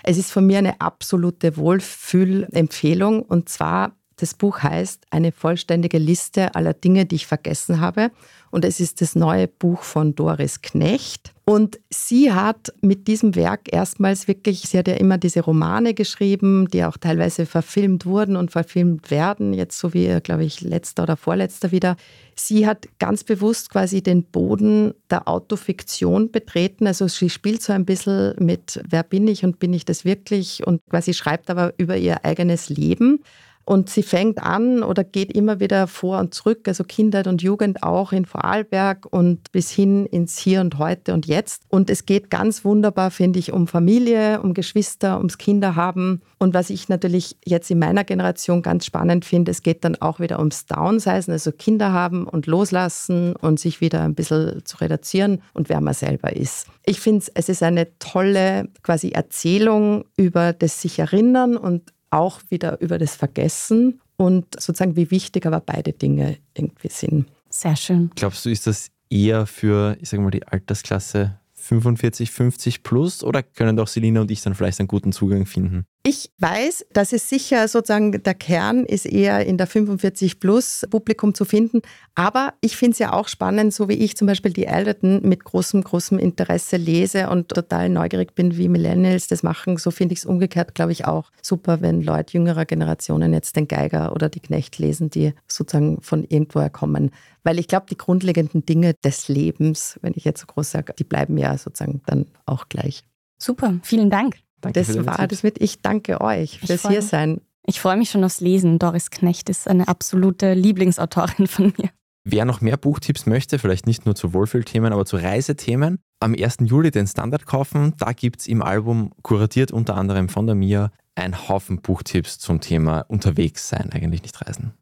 Es 0.10 0.18
ist 0.18 0.32
von 0.32 0.48
mir 0.48 0.60
eine 0.60 0.80
absolute 0.80 1.58
Wohlfühlempfehlung 1.58 3.24
und 3.24 3.50
zwar 3.50 3.92
das 4.16 4.36
Buch 4.36 4.64
heißt 4.64 5.04
Eine 5.10 5.34
vollständige 5.34 5.98
Liste 5.98 6.56
aller 6.56 6.74
Dinge, 6.74 7.06
die 7.06 7.18
ich 7.18 7.28
vergessen 7.28 7.82
habe. 7.82 8.12
Und 8.50 8.64
es 8.64 8.80
ist 8.80 9.02
das 9.02 9.16
neue 9.16 9.50
Buch 9.50 9.82
von 9.82 10.16
Doris 10.16 10.62
Knecht. 10.62 11.34
Und 11.50 11.80
sie 11.90 12.34
hat 12.34 12.74
mit 12.82 13.08
diesem 13.08 13.36
Werk 13.36 13.72
erstmals 13.74 14.28
wirklich, 14.28 14.64
sie 14.64 14.78
hat 14.78 14.90
ja 14.90 14.96
immer 14.96 15.18
diese 15.18 15.40
Romane 15.40 15.94
geschrieben, 15.94 16.68
die 16.68 16.84
auch 16.84 16.98
teilweise 16.98 17.46
verfilmt 17.46 18.06
wurden 18.06 18.36
und 18.36 18.52
verfilmt 18.52 19.12
werden, 19.12 19.54
jetzt 19.54 19.80
so 19.80 19.94
wie, 19.94 20.20
glaube 20.20 20.44
ich, 20.44 20.60
letzter 20.60 21.04
oder 21.04 21.16
vorletzter 21.16 21.72
wieder. 21.72 21.96
Sie 22.36 22.68
hat 22.68 22.90
ganz 23.00 23.24
bewusst 23.24 23.70
quasi 23.70 24.04
den 24.04 24.26
Boden 24.26 24.94
der 25.10 25.30
Autofiktion 25.30 26.32
betreten. 26.32 26.86
Also 26.86 27.08
sie 27.08 27.30
spielt 27.30 27.62
so 27.62 27.72
ein 27.72 27.86
bisschen 27.86 28.36
mit, 28.40 28.82
wer 28.86 29.04
bin 29.04 29.26
ich 29.30 29.46
und 29.46 29.58
bin 29.58 29.72
ich 29.72 29.86
das 29.86 30.04
wirklich 30.04 30.68
und 30.68 30.82
quasi 30.90 31.14
schreibt 31.14 31.50
aber 31.50 31.74
über 31.78 31.96
ihr 31.96 32.26
eigenes 32.26 32.68
Leben. 32.68 33.24
Und 33.68 33.90
sie 33.90 34.02
fängt 34.02 34.42
an 34.42 34.82
oder 34.82 35.04
geht 35.04 35.34
immer 35.34 35.60
wieder 35.60 35.88
vor 35.88 36.20
und 36.20 36.34
zurück, 36.34 36.70
also 36.70 36.86
Kindheit 36.86 37.28
und 37.28 37.42
Jugend 37.42 37.84
auch 37.84 38.14
in 38.14 38.24
Vorarlberg 38.24 39.06
und 39.12 39.52
bis 39.52 39.72
hin 39.72 40.06
ins 40.06 40.38
Hier 40.38 40.62
und 40.62 40.78
Heute 40.78 41.14
und 41.14 41.26
Jetzt. 41.26 41.64
Und 41.68 41.90
es 41.90 42.06
geht 42.06 42.30
ganz 42.30 42.64
wunderbar, 42.64 43.12
finde 43.12 43.40
ich, 43.40 43.52
um 43.52 43.68
Familie, 43.68 44.42
um 44.42 44.54
Geschwister, 44.54 45.18
ums 45.18 45.38
Kinderhaben. 45.38 46.22
Und 46.38 46.54
was 46.54 46.70
ich 46.70 46.88
natürlich 46.88 47.36
jetzt 47.44 47.70
in 47.70 47.80
meiner 47.80 48.06
Generation 48.06 48.62
ganz 48.62 48.86
spannend 48.86 49.26
finde, 49.26 49.52
es 49.52 49.64
geht 49.64 49.84
dann 49.84 49.98
auch 49.98 50.22
wieder 50.22 50.40
ums 50.40 50.66
Downsizen, 50.66 51.34
also 51.34 51.52
Kinder 51.52 51.92
haben 51.92 52.26
und 52.26 52.48
loslassen 52.48 53.36
und 53.36 53.60
sich 53.60 53.82
wieder 53.82 54.02
ein 54.02 54.16
bisschen 54.16 54.64
zu 54.64 54.78
reduzieren 54.78 55.42
und 55.54 55.68
wer 55.68 55.82
man 55.82 55.94
selber 55.94 56.34
ist. 56.34 56.68
Ich 56.86 57.02
finde, 57.02 57.26
es 57.34 57.50
ist 57.50 57.64
eine 57.64 58.00
tolle 58.00 58.70
quasi 58.82 59.10
Erzählung 59.10 60.06
über 60.16 60.54
das 60.54 60.82
sich 60.82 61.00
erinnern 61.00 61.58
und 61.58 61.92
auch 62.10 62.42
wieder 62.50 62.80
über 62.82 62.98
das 62.98 63.16
Vergessen 63.16 64.02
und 64.18 64.60
sozusagen, 64.60 64.96
wie 64.96 65.12
wichtig 65.12 65.46
aber 65.46 65.60
beide 65.60 65.94
Dinge 65.94 66.38
irgendwie 66.54 66.90
sind. 66.90 67.28
Sehr 67.50 67.76
schön. 67.76 68.12
Glaubst 68.16 68.46
du, 68.46 68.50
ist 68.50 68.68
das 68.68 68.90
eher 69.10 69.46
für, 69.46 69.98
ich 70.02 70.10
sage 70.10 70.22
mal, 70.22 70.32
die 70.32 70.48
Altersklasse 70.48 71.40
45, 71.54 72.32
50 72.32 72.84
plus 72.84 73.24
oder 73.24 73.44
können 73.44 73.76
doch 73.76 73.88
Selina 73.88 74.22
und 74.22 74.32
ich 74.32 74.42
dann 74.42 74.56
vielleicht 74.56 74.80
einen 74.80 74.88
guten 74.88 75.12
Zugang 75.12 75.46
finden? 75.46 75.86
Ich 76.10 76.32
weiß, 76.38 76.86
dass 76.94 77.12
es 77.12 77.28
sicher 77.28 77.68
sozusagen 77.68 78.24
der 78.24 78.34
Kern 78.34 78.86
ist 78.86 79.06
eher 79.06 79.46
in 79.46 79.58
der 79.58 79.68
45 79.68 80.40
plus 80.40 80.88
Publikum 80.90 81.36
zu 81.36 81.44
finden. 81.44 81.82
Aber 82.16 82.54
ich 82.62 82.78
finde 82.78 82.94
es 82.94 83.00
ja 83.00 83.12
auch 83.12 83.28
spannend, 83.28 83.74
so 83.74 83.90
wie 83.90 83.96
ich 83.96 84.16
zum 84.16 84.26
Beispiel 84.26 84.54
die 84.54 84.68
Elderton 84.68 85.20
mit 85.28 85.44
großem, 85.44 85.84
großem 85.84 86.18
Interesse 86.18 86.78
lese 86.78 87.30
und 87.30 87.50
total 87.50 87.90
neugierig 87.90 88.36
bin, 88.36 88.56
wie 88.56 88.70
Millennials 88.70 89.28
das 89.28 89.44
machen. 89.44 89.76
So 89.76 89.92
finde 89.92 90.14
ich 90.14 90.20
es 90.20 90.26
umgekehrt, 90.26 90.76
glaube 90.76 90.94
ich, 90.94 91.04
auch 91.04 91.30
super, 91.42 91.82
wenn 91.82 92.02
Leute 92.02 92.38
jüngerer 92.38 92.64
Generationen 92.64 93.34
jetzt 93.34 93.58
den 93.58 93.68
Geiger 93.68 94.14
oder 94.14 94.30
die 94.30 94.40
Knecht 94.40 94.78
lesen, 94.78 95.10
die 95.10 95.34
sozusagen 95.46 96.02
von 96.02 96.24
irgendwoher 96.24 96.70
kommen. 96.70 97.12
Weil 97.44 97.60
ich 97.60 97.68
glaube, 97.68 97.88
die 97.90 97.98
grundlegenden 97.98 98.66
Dinge 98.66 98.94
des 99.04 99.28
Lebens, 99.28 100.00
wenn 100.02 100.14
ich 100.16 100.24
jetzt 100.24 100.40
so 100.40 100.46
groß 100.48 100.72
sage, 100.72 100.94
die 100.98 101.04
bleiben 101.04 101.38
ja 101.38 101.58
sozusagen 101.58 102.02
dann 102.06 102.28
auch 102.46 102.70
gleich. 102.70 103.04
Super, 103.40 103.78
vielen 103.84 104.10
Dank. 104.10 104.38
Danke 104.62 104.80
das 104.80 105.06
war 105.06 105.28
das 105.28 105.44
mit. 105.44 105.62
Ich 105.62 105.82
danke 105.82 106.22
euch 106.22 106.60
fürs 106.60 106.88
Hiersein. 106.88 107.42
Ich 107.66 107.80
freue 107.80 107.98
mich 107.98 108.10
schon 108.10 108.24
aufs 108.24 108.40
Lesen. 108.40 108.80
Doris 108.80 109.12
Knecht 109.12 109.50
ist 109.50 109.68
eine 109.68 109.88
absolute 109.88 110.54
Lieblingsautorin 110.54 111.48
von 111.48 111.74
mir. 111.78 111.90
Wer 112.24 112.44
noch 112.44 112.60
mehr 112.60 112.76
Buchtipps 112.76 113.26
möchte, 113.26 113.58
vielleicht 113.58 113.88
nicht 113.88 114.06
nur 114.06 114.16
zu 114.16 114.34
Wohlfühlthemen, 114.34 114.92
aber 114.92 115.06
zu 115.06 115.16
Reisethemen, 115.16 116.00
am 116.20 116.34
1. 116.34 116.58
Juli 116.66 116.92
den 116.92 117.08
Standard 117.08 117.46
kaufen. 117.46 117.94
Da 118.00 118.12
gibt 118.12 118.42
es 118.42 118.48
im 118.48 118.62
Album, 118.62 119.12
kuratiert 119.22 119.72
unter 119.72 119.96
anderem 119.96 120.28
von 120.28 120.46
der 120.46 120.56
Mia, 120.56 120.92
ein 121.16 121.48
Haufen 121.48 121.82
Buchtipps 121.82 122.38
zum 122.38 122.60
Thema 122.60 123.06
unterwegs 123.08 123.70
sein, 123.70 123.92
eigentlich 123.94 124.24
nicht 124.24 124.42
reisen. 124.42 124.74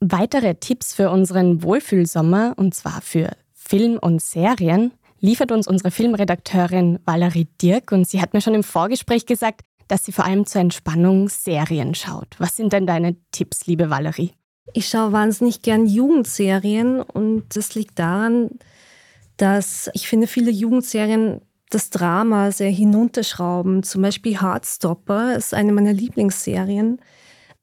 Weitere 0.00 0.54
Tipps 0.54 0.94
für 0.94 1.10
unseren 1.10 1.62
Wohlfühlsommer, 1.62 2.54
und 2.56 2.74
zwar 2.74 3.02
für 3.02 3.30
Film 3.52 3.98
und 3.98 4.22
Serien, 4.22 4.92
liefert 5.20 5.52
uns 5.52 5.66
unsere 5.66 5.90
Filmredakteurin 5.90 6.98
Valerie 7.04 7.48
Dirk 7.60 7.92
und 7.92 8.08
sie 8.08 8.20
hat 8.20 8.34
mir 8.34 8.40
schon 8.40 8.54
im 8.54 8.62
Vorgespräch 8.62 9.26
gesagt, 9.26 9.62
dass 9.88 10.04
sie 10.04 10.12
vor 10.12 10.24
allem 10.24 10.46
zur 10.46 10.60
Entspannung 10.60 11.28
Serien 11.28 11.94
schaut. 11.94 12.34
Was 12.38 12.56
sind 12.56 12.72
denn 12.72 12.86
deine 12.86 13.16
Tipps, 13.30 13.66
liebe 13.66 13.90
Valerie? 13.90 14.32
Ich 14.72 14.88
schaue 14.88 15.12
wahnsinnig 15.12 15.62
gern 15.62 15.86
Jugendserien 15.86 17.00
und 17.00 17.44
das 17.54 17.74
liegt 17.74 17.98
daran, 17.98 18.50
dass 19.36 19.90
ich 19.94 20.08
finde, 20.08 20.26
viele 20.26 20.50
Jugendserien 20.50 21.40
das 21.70 21.90
Drama 21.90 22.52
sehr 22.52 22.70
hinunterschrauben. 22.70 23.82
Zum 23.82 24.02
Beispiel 24.02 24.40
Heartstopper 24.40 25.36
ist 25.36 25.54
eine 25.54 25.72
meiner 25.72 25.92
Lieblingsserien. 25.92 27.00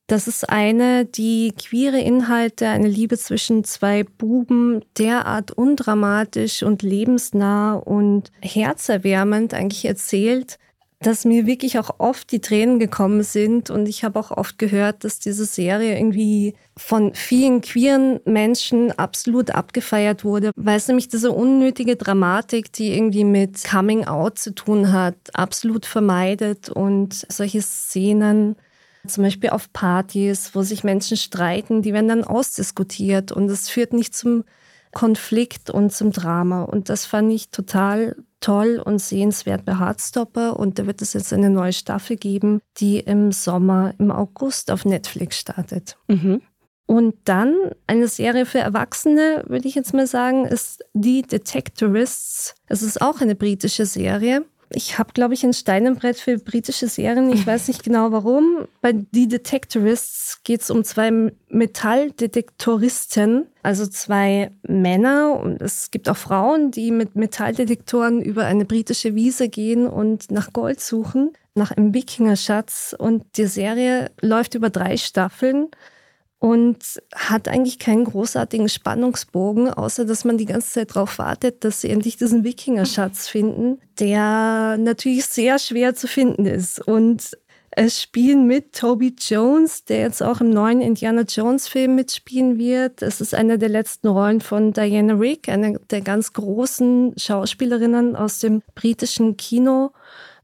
Das 0.08 0.28
ist 0.28 0.50
eine, 0.50 1.06
die 1.06 1.54
queere 1.58 2.00
Inhalte, 2.00 2.68
eine 2.68 2.90
Liebe 2.90 3.18
zwischen 3.18 3.64
zwei 3.64 4.04
Buben 4.04 4.84
derart 4.98 5.52
undramatisch 5.52 6.62
und 6.62 6.82
lebensnah 6.82 7.76
und 7.76 8.32
herzerwärmend 8.42 9.54
eigentlich 9.54 9.86
erzählt, 9.86 10.60
dass 11.00 11.26
mir 11.26 11.46
wirklich 11.46 11.80
auch 11.80 11.96
oft 12.00 12.32
die 12.32 12.42
Tränen 12.42 12.80
gekommen 12.80 13.24
sind. 13.24 13.70
Und 13.70 13.88
ich 13.88 14.04
habe 14.04 14.20
auch 14.20 14.32
oft 14.32 14.58
gehört, 14.58 15.04
dass 15.04 15.20
diese 15.20 15.46
Serie 15.46 15.98
irgendwie 15.98 16.56
von 16.78 17.14
vielen 17.14 17.62
queeren 17.62 18.20
Menschen 18.26 18.92
absolut 18.92 19.52
abgefeiert 19.52 20.24
wurde, 20.24 20.52
weil 20.56 20.78
es 20.78 20.88
nämlich 20.88 21.08
diese 21.08 21.32
unnötige 21.32 21.96
Dramatik, 21.96 22.74
die 22.74 22.94
irgendwie 22.94 23.26
mit 23.26 23.64
Coming 23.64 24.06
Out 24.06 24.40
zu 24.40 24.54
tun 24.54 24.92
hat, 24.92 25.16
absolut 25.34 25.86
vermeidet. 25.86 26.70
Und 26.70 27.26
solche 27.30 27.62
Szenen 27.62 28.56
zum 29.08 29.24
Beispiel 29.24 29.50
auf 29.50 29.72
Partys, 29.74 30.52
wo 30.54 30.62
sich 30.62 30.84
Menschen 30.84 31.18
streiten, 31.18 31.82
die 31.82 31.94
werden 31.94 32.08
dann 32.08 32.24
ausdiskutiert 32.24 33.32
und 33.32 33.50
es 33.50 33.70
führt 33.70 33.94
nicht 33.94 34.16
zum 34.16 34.44
Konflikt 34.94 35.70
und 35.70 35.92
zum 35.92 36.12
Drama. 36.12 36.64
Und 36.64 36.90
das 36.90 37.06
fand 37.06 37.34
ich 37.34 37.50
total 37.50 38.16
toll 38.40 38.82
und 38.84 39.00
sehenswert 39.00 39.66
bei 39.66 39.80
Heartstopper. 39.80 40.58
Und 40.58 40.80
da 40.80 40.86
wird 40.86 41.02
es 41.02 41.14
jetzt 41.14 41.34
eine 41.34 41.50
neue 41.50 41.74
Staffel 41.74 42.16
geben, 42.16 42.62
die 42.78 43.00
im 43.00 43.32
Sommer, 43.32 43.94
im 43.98 44.12
August 44.12 44.72
auf 44.72 44.86
Netflix 44.86 45.40
startet. 45.40 45.98
Mhm. 46.08 46.42
Und 46.86 47.16
dann 47.26 47.56
eine 47.88 48.08
Serie 48.08 48.46
für 48.46 48.60
Erwachsene, 48.60 49.46
würde 49.48 49.68
ich 49.68 49.74
jetzt 49.74 49.94
mal 49.94 50.06
sagen, 50.06 50.46
ist 50.46 50.84
The 50.94 51.24
Detectorists. 51.24 52.56
Es 52.68 52.82
ist 52.82 53.02
auch 53.02 53.22
eine 53.22 53.36
britische 53.36 53.86
Serie 53.86 54.46
ich 54.76 54.98
habe, 54.98 55.14
glaube 55.14 55.34
ich, 55.34 55.44
ein 55.44 55.54
Stein 55.54 55.86
im 55.86 55.96
Brett 55.96 56.18
für 56.18 56.38
britische 56.38 56.88
Serien. 56.88 57.32
Ich 57.32 57.46
weiß 57.46 57.68
nicht 57.68 57.84
genau 57.84 58.12
warum. 58.12 58.68
Bei 58.82 58.94
The 59.12 59.28
Detectorists 59.28 60.42
geht 60.44 60.62
es 60.62 60.70
um 60.70 60.84
zwei 60.84 61.32
Metalldetektoristen, 61.50 63.46
also 63.62 63.86
zwei 63.88 64.52
Männer 64.64 65.40
und 65.40 65.62
es 65.62 65.92
gibt 65.92 66.10
auch 66.10 66.18
Frauen, 66.18 66.72
die 66.72 66.92
mit 66.92 67.16
Metalldetektoren 67.16 68.22
über 68.22 68.46
eine 68.46 68.66
britische 68.66 69.16
Wiese 69.16 69.50
gehen 69.50 69.88
und 69.88 70.32
nach 70.32 70.54
Gold 70.54 70.82
suchen, 70.82 71.34
nach 71.56 71.72
einem 71.72 71.94
Wikingerschatz. 71.94 72.96
Und 72.98 73.26
die 73.38 73.48
Serie 73.48 74.12
läuft 74.22 74.56
über 74.56 74.70
drei 74.70 74.98
Staffeln 74.98 75.68
und 76.44 77.02
hat 77.16 77.48
eigentlich 77.48 77.80
keinen 77.80 78.04
großartigen 78.04 78.68
Spannungsbogen, 78.68 79.70
außer 79.70 80.04
dass 80.04 80.26
man 80.26 80.38
die 80.38 80.44
ganze 80.44 80.72
Zeit 80.72 80.90
darauf 80.94 81.18
wartet, 81.18 81.64
dass 81.64 81.80
sie 81.80 81.90
endlich 81.90 82.18
diesen 82.18 82.44
Wikinger-Schatz 82.44 83.28
finden, 83.30 83.80
der 83.98 84.76
natürlich 84.78 85.26
sehr 85.26 85.58
schwer 85.58 85.96
zu 85.96 86.06
finden 86.06 86.46
ist. 86.46 86.86
Und 86.86 87.38
es 87.72 88.02
spielen 88.02 88.46
mit 88.46 88.74
Toby 88.74 89.16
Jones, 89.18 89.86
der 89.86 90.02
jetzt 90.02 90.22
auch 90.22 90.42
im 90.42 90.50
neuen 90.50 90.82
Indiana 90.82 91.22
Jones-Film 91.22 91.96
mitspielen 91.96 92.58
wird. 92.58 93.02
Es 93.02 93.22
ist 93.22 93.34
eine 93.34 93.58
der 93.58 93.70
letzten 93.70 94.10
Rollen 94.10 94.42
von 94.42 94.74
Diana 94.74 95.14
Rigg, 95.14 95.50
eine 95.50 95.80
der 95.92 96.02
ganz 96.02 96.34
großen 96.34 97.14
Schauspielerinnen 97.16 98.18
aus 98.18 98.40
dem 98.40 98.64
britischen 98.76 99.38
Kino 99.38 99.92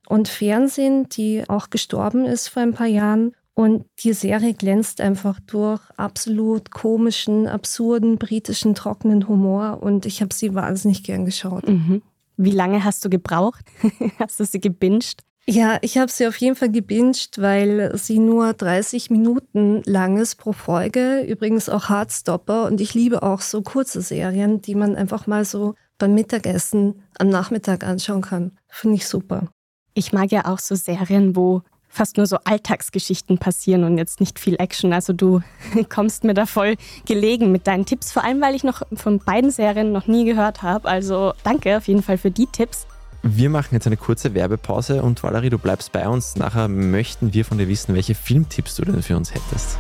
und 0.07 0.29
Fernsehen, 0.29 1.09
die 1.09 1.43
auch 1.49 1.69
gestorben 1.69 2.25
ist 2.25 2.47
vor 2.47 2.61
ein 2.63 2.73
paar 2.73 2.87
Jahren. 2.87 3.33
Und 3.59 3.83
die 4.05 4.13
Serie 4.13 4.53
glänzt 4.53 5.01
einfach 5.01 5.37
durch 5.45 5.81
absolut 5.97 6.71
komischen, 6.71 7.45
absurden, 7.45 8.17
britischen, 8.17 8.73
trockenen 8.73 9.27
Humor. 9.27 9.83
Und 9.83 10.05
ich 10.05 10.21
habe 10.21 10.33
sie 10.33 10.55
wahnsinnig 10.55 11.03
gern 11.03 11.25
geschaut. 11.25 11.67
Mhm. 11.67 12.01
Wie 12.37 12.51
lange 12.51 12.85
hast 12.85 13.03
du 13.03 13.09
gebraucht? 13.09 13.65
hast 14.17 14.39
du 14.39 14.45
sie 14.45 14.61
gebinged? 14.61 15.23
Ja, 15.45 15.77
ich 15.81 15.97
habe 15.97 16.09
sie 16.09 16.25
auf 16.25 16.37
jeden 16.37 16.55
Fall 16.55 16.71
gebinged, 16.71 17.37
weil 17.41 17.97
sie 17.97 18.19
nur 18.19 18.53
30 18.53 19.09
Minuten 19.09 19.81
lang 19.83 20.15
ist 20.15 20.37
pro 20.37 20.53
Folge. 20.53 21.25
Übrigens 21.27 21.67
auch 21.67 21.89
Hardstopper. 21.89 22.65
Und 22.65 22.79
ich 22.79 22.93
liebe 22.93 23.23
auch 23.23 23.41
so 23.41 23.61
kurze 23.61 24.01
Serien, 24.01 24.61
die 24.61 24.75
man 24.75 24.95
einfach 24.95 25.27
mal 25.27 25.43
so 25.43 25.75
beim 25.97 26.13
Mittagessen 26.15 27.03
am 27.17 27.27
Nachmittag 27.27 27.83
anschauen 27.83 28.21
kann. 28.21 28.57
Finde 28.69 28.95
ich 28.95 29.05
super. 29.05 29.49
Ich 29.95 30.13
mag 30.13 30.31
ja 30.31 30.45
auch 30.45 30.59
so 30.59 30.75
Serien, 30.75 31.35
wo 31.35 31.63
fast 31.89 32.17
nur 32.17 32.27
so 32.27 32.37
Alltagsgeschichten 32.43 33.39
passieren 33.39 33.83
und 33.83 33.97
jetzt 33.97 34.19
nicht 34.19 34.39
viel 34.39 34.55
Action. 34.59 34.93
Also 34.93 35.11
du 35.11 35.41
kommst 35.89 36.23
mir 36.23 36.33
da 36.33 36.45
voll 36.45 36.75
gelegen 37.05 37.51
mit 37.51 37.67
deinen 37.67 37.85
Tipps, 37.85 38.11
vor 38.11 38.23
allem 38.23 38.39
weil 38.41 38.55
ich 38.55 38.63
noch 38.63 38.83
von 38.93 39.19
beiden 39.19 39.51
Serien 39.51 39.91
noch 39.91 40.07
nie 40.07 40.25
gehört 40.25 40.61
habe. 40.61 40.87
Also 40.87 41.33
danke 41.43 41.75
auf 41.75 41.87
jeden 41.87 42.03
Fall 42.03 42.17
für 42.17 42.31
die 42.31 42.45
Tipps. 42.45 42.85
Wir 43.21 43.49
machen 43.49 43.73
jetzt 43.73 43.85
eine 43.85 43.97
kurze 43.97 44.33
Werbepause 44.33 45.03
und 45.03 45.21
Valerie, 45.23 45.49
du 45.49 45.57
bleibst 45.57 45.91
bei 45.91 46.07
uns. 46.07 46.37
Nachher 46.37 46.69
möchten 46.69 47.33
wir 47.33 47.43
von 47.43 47.57
dir 47.57 47.67
wissen, 47.67 47.93
welche 47.93 48.15
Filmtipps 48.15 48.77
du 48.77 48.85
denn 48.85 49.03
für 49.03 49.17
uns 49.17 49.33
hättest. 49.33 49.77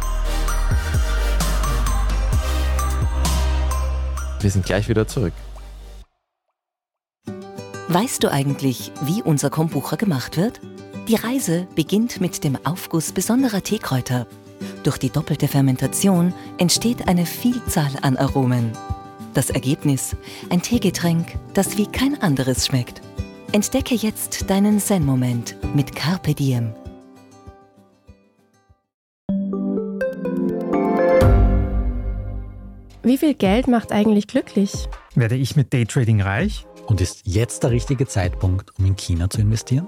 Wir 4.41 4.51
sind 4.51 4.65
gleich 4.65 4.89
wieder 4.89 5.07
zurück. 5.07 5.33
Weißt 7.87 8.23
du 8.23 8.31
eigentlich, 8.31 8.91
wie 9.01 9.23
unser 9.23 9.49
Kombucha 9.49 9.95
gemacht 9.95 10.37
wird? 10.37 10.59
Die 11.09 11.15
Reise 11.15 11.67
beginnt 11.73 12.21
mit 12.21 12.43
dem 12.43 12.55
Aufguss 12.67 13.11
besonderer 13.11 13.63
Teekräuter. 13.63 14.27
Durch 14.83 14.99
die 14.99 15.09
doppelte 15.09 15.47
Fermentation 15.47 16.35
entsteht 16.59 17.07
eine 17.07 17.25
Vielzahl 17.25 17.89
an 18.03 18.15
Aromen. 18.15 18.73
Das 19.33 19.49
Ergebnis: 19.49 20.15
ein 20.51 20.61
Teegetränk, 20.61 21.25
das 21.55 21.79
wie 21.79 21.87
kein 21.87 22.21
anderes 22.21 22.67
schmeckt. 22.67 23.01
Entdecke 23.53 23.95
jetzt 23.95 24.51
deinen 24.51 24.79
Zen-Moment 24.79 25.55
mit 25.73 25.95
Carpe 25.95 26.35
Diem. 26.35 26.75
Wie 33.01 33.17
viel 33.17 33.33
Geld 33.33 33.67
macht 33.67 33.91
eigentlich 33.91 34.27
glücklich? 34.27 34.87
Werde 35.15 35.37
ich 35.37 35.55
mit 35.55 35.73
Daytrading 35.73 36.21
reich? 36.21 36.67
Und 36.85 37.01
ist 37.01 37.21
jetzt 37.25 37.63
der 37.63 37.71
richtige 37.71 38.05
Zeitpunkt, 38.05 38.77
um 38.77 38.85
in 38.85 38.95
China 38.95 39.27
zu 39.27 39.41
investieren? 39.41 39.87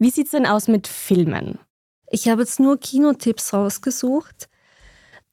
Wie 0.00 0.10
sieht 0.10 0.26
es 0.26 0.32
denn 0.32 0.46
aus 0.46 0.66
mit 0.66 0.88
Filmen? 0.88 1.58
Ich 2.10 2.28
habe 2.28 2.40
jetzt 2.40 2.58
nur 2.58 2.80
Kinotipps 2.80 3.52
rausgesucht, 3.52 4.48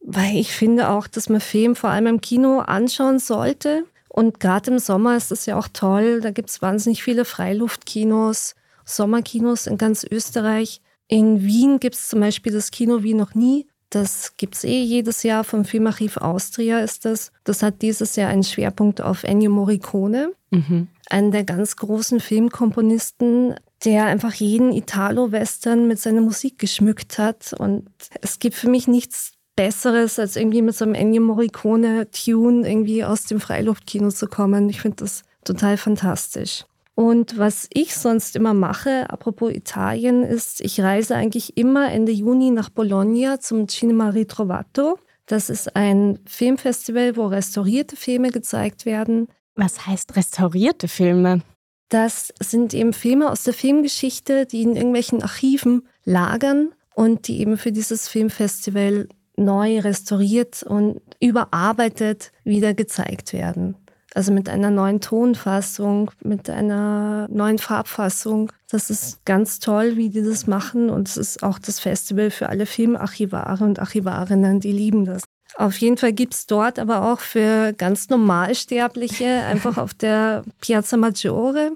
weil 0.01 0.35
ich 0.35 0.51
finde 0.51 0.89
auch, 0.89 1.07
dass 1.07 1.29
man 1.29 1.39
Film 1.39 1.75
vor 1.75 1.89
allem 1.89 2.05
im 2.05 2.21
Kino 2.21 2.59
anschauen 2.59 3.17
sollte. 3.17 3.85
Und 4.09 4.41
gerade 4.41 4.71
im 4.71 4.79
Sommer 4.79 5.15
ist 5.15 5.31
das 5.31 5.45
ja 5.45 5.57
auch 5.57 5.69
toll. 5.71 6.19
Da 6.19 6.31
gibt 6.31 6.49
es 6.49 6.61
wahnsinnig 6.61 7.01
viele 7.01 7.23
Freiluftkinos, 7.23 8.55
Sommerkinos 8.83 9.67
in 9.67 9.77
ganz 9.77 10.03
Österreich. 10.03 10.81
In 11.07 11.43
Wien 11.43 11.79
gibt 11.79 11.95
es 11.95 12.09
zum 12.09 12.19
Beispiel 12.19 12.51
das 12.51 12.69
Kino 12.69 13.03
wie 13.03 13.13
noch 13.13 13.35
nie. 13.35 13.67
Das 13.89 14.35
gibt 14.35 14.55
es 14.55 14.65
eh 14.65 14.81
jedes 14.81 15.23
Jahr 15.23 15.45
vom 15.45 15.63
Filmarchiv 15.63 16.17
Austria 16.17 16.79
ist 16.81 17.05
das. 17.05 17.31
Das 17.45 17.63
hat 17.63 17.81
dieses 17.81 18.17
Jahr 18.17 18.29
einen 18.29 18.43
Schwerpunkt 18.43 18.99
auf 18.99 19.23
Ennio 19.23 19.49
Morricone, 19.49 20.33
mhm. 20.51 20.89
einen 21.09 21.31
der 21.31 21.45
ganz 21.45 21.77
großen 21.77 22.19
Filmkomponisten, 22.19 23.55
der 23.85 24.05
einfach 24.05 24.33
jeden 24.33 24.71
Italo-Western 24.73 25.87
mit 25.87 25.99
seiner 25.99 26.21
Musik 26.21 26.59
geschmückt 26.59 27.19
hat. 27.19 27.53
Und 27.57 27.87
es 28.21 28.39
gibt 28.39 28.55
für 28.55 28.69
mich 28.69 28.87
nichts 28.87 29.33
Besseres, 29.55 30.19
als 30.19 30.35
irgendwie 30.35 30.61
mit 30.61 30.75
so 30.75 30.85
einem 30.85 30.93
Ennio 30.93 31.21
Morricone-Tune 31.21 32.67
irgendwie 32.67 33.03
aus 33.03 33.23
dem 33.23 33.39
Freiluftkino 33.39 34.09
zu 34.09 34.27
kommen. 34.27 34.69
Ich 34.69 34.81
finde 34.81 34.97
das 34.97 35.23
total 35.43 35.77
fantastisch. 35.77 36.65
Und 36.95 37.37
was 37.37 37.67
ich 37.71 37.95
sonst 37.95 38.35
immer 38.35 38.55
mache, 38.55 39.09
apropos 39.09 39.51
Italien, 39.51 40.23
ist, 40.23 40.61
ich 40.61 40.81
reise 40.81 41.15
eigentlich 41.15 41.55
immer 41.55 41.91
Ende 41.91 42.11
Juni 42.11 42.49
nach 42.49 42.69
Bologna 42.69 43.39
zum 43.39 43.67
Cinema 43.67 44.09
Ritrovato. 44.09 44.97
Das 45.27 45.49
ist 45.51 45.75
ein 45.75 46.17
Filmfestival, 46.27 47.15
wo 47.15 47.27
restaurierte 47.27 47.95
Filme 47.95 48.31
gezeigt 48.31 48.85
werden. 48.85 49.27
Was 49.55 49.85
heißt 49.85 50.15
restaurierte 50.15 50.87
Filme? 50.87 51.41
Das 51.89 52.33
sind 52.41 52.73
eben 52.73 52.93
Filme 52.93 53.31
aus 53.31 53.43
der 53.43 53.53
Filmgeschichte, 53.53 54.45
die 54.45 54.63
in 54.63 54.75
irgendwelchen 54.75 55.23
Archiven 55.23 55.87
lagern 56.03 56.73
und 56.95 57.27
die 57.27 57.39
eben 57.39 57.57
für 57.57 57.71
dieses 57.71 58.07
Filmfestival 58.07 59.07
neu 59.37 59.79
restauriert 59.79 60.63
und 60.63 60.99
überarbeitet 61.21 62.31
wieder 62.43 62.73
gezeigt 62.73 63.33
werden. 63.33 63.75
Also 64.15 64.31
mit 64.31 64.49
einer 64.49 64.71
neuen 64.71 64.99
Tonfassung, 64.99 66.09
mit 66.23 66.49
einer 66.49 67.27
neuen 67.29 67.59
Farbfassung. 67.59 68.51
Das 68.69 68.89
ist 68.89 69.23
ganz 69.25 69.59
toll, 69.59 69.95
wie 69.95 70.09
die 70.09 70.23
das 70.23 70.47
machen. 70.47 70.89
Und 70.89 71.07
es 71.07 71.17
ist 71.17 71.43
auch 71.43 71.59
das 71.59 71.79
Festival 71.79 72.31
für 72.31 72.49
alle 72.49 72.65
Filmarchivare 72.65 73.63
und 73.63 73.79
Archivarinnen, 73.79 74.59
die 74.59 74.71
lieben 74.71 75.05
das. 75.05 75.23
Auf 75.57 75.77
jeden 75.79 75.97
Fall 75.97 76.13
gibt 76.13 76.35
es 76.35 76.45
dort 76.45 76.77
aber 76.77 77.11
auch 77.11 77.19
für 77.19 77.73
ganz 77.73 78.09
Normalsterbliche 78.09 79.25
einfach 79.47 79.77
auf 79.77 79.93
der 79.93 80.43
Piazza 80.61 80.97
Maggiore 80.97 81.71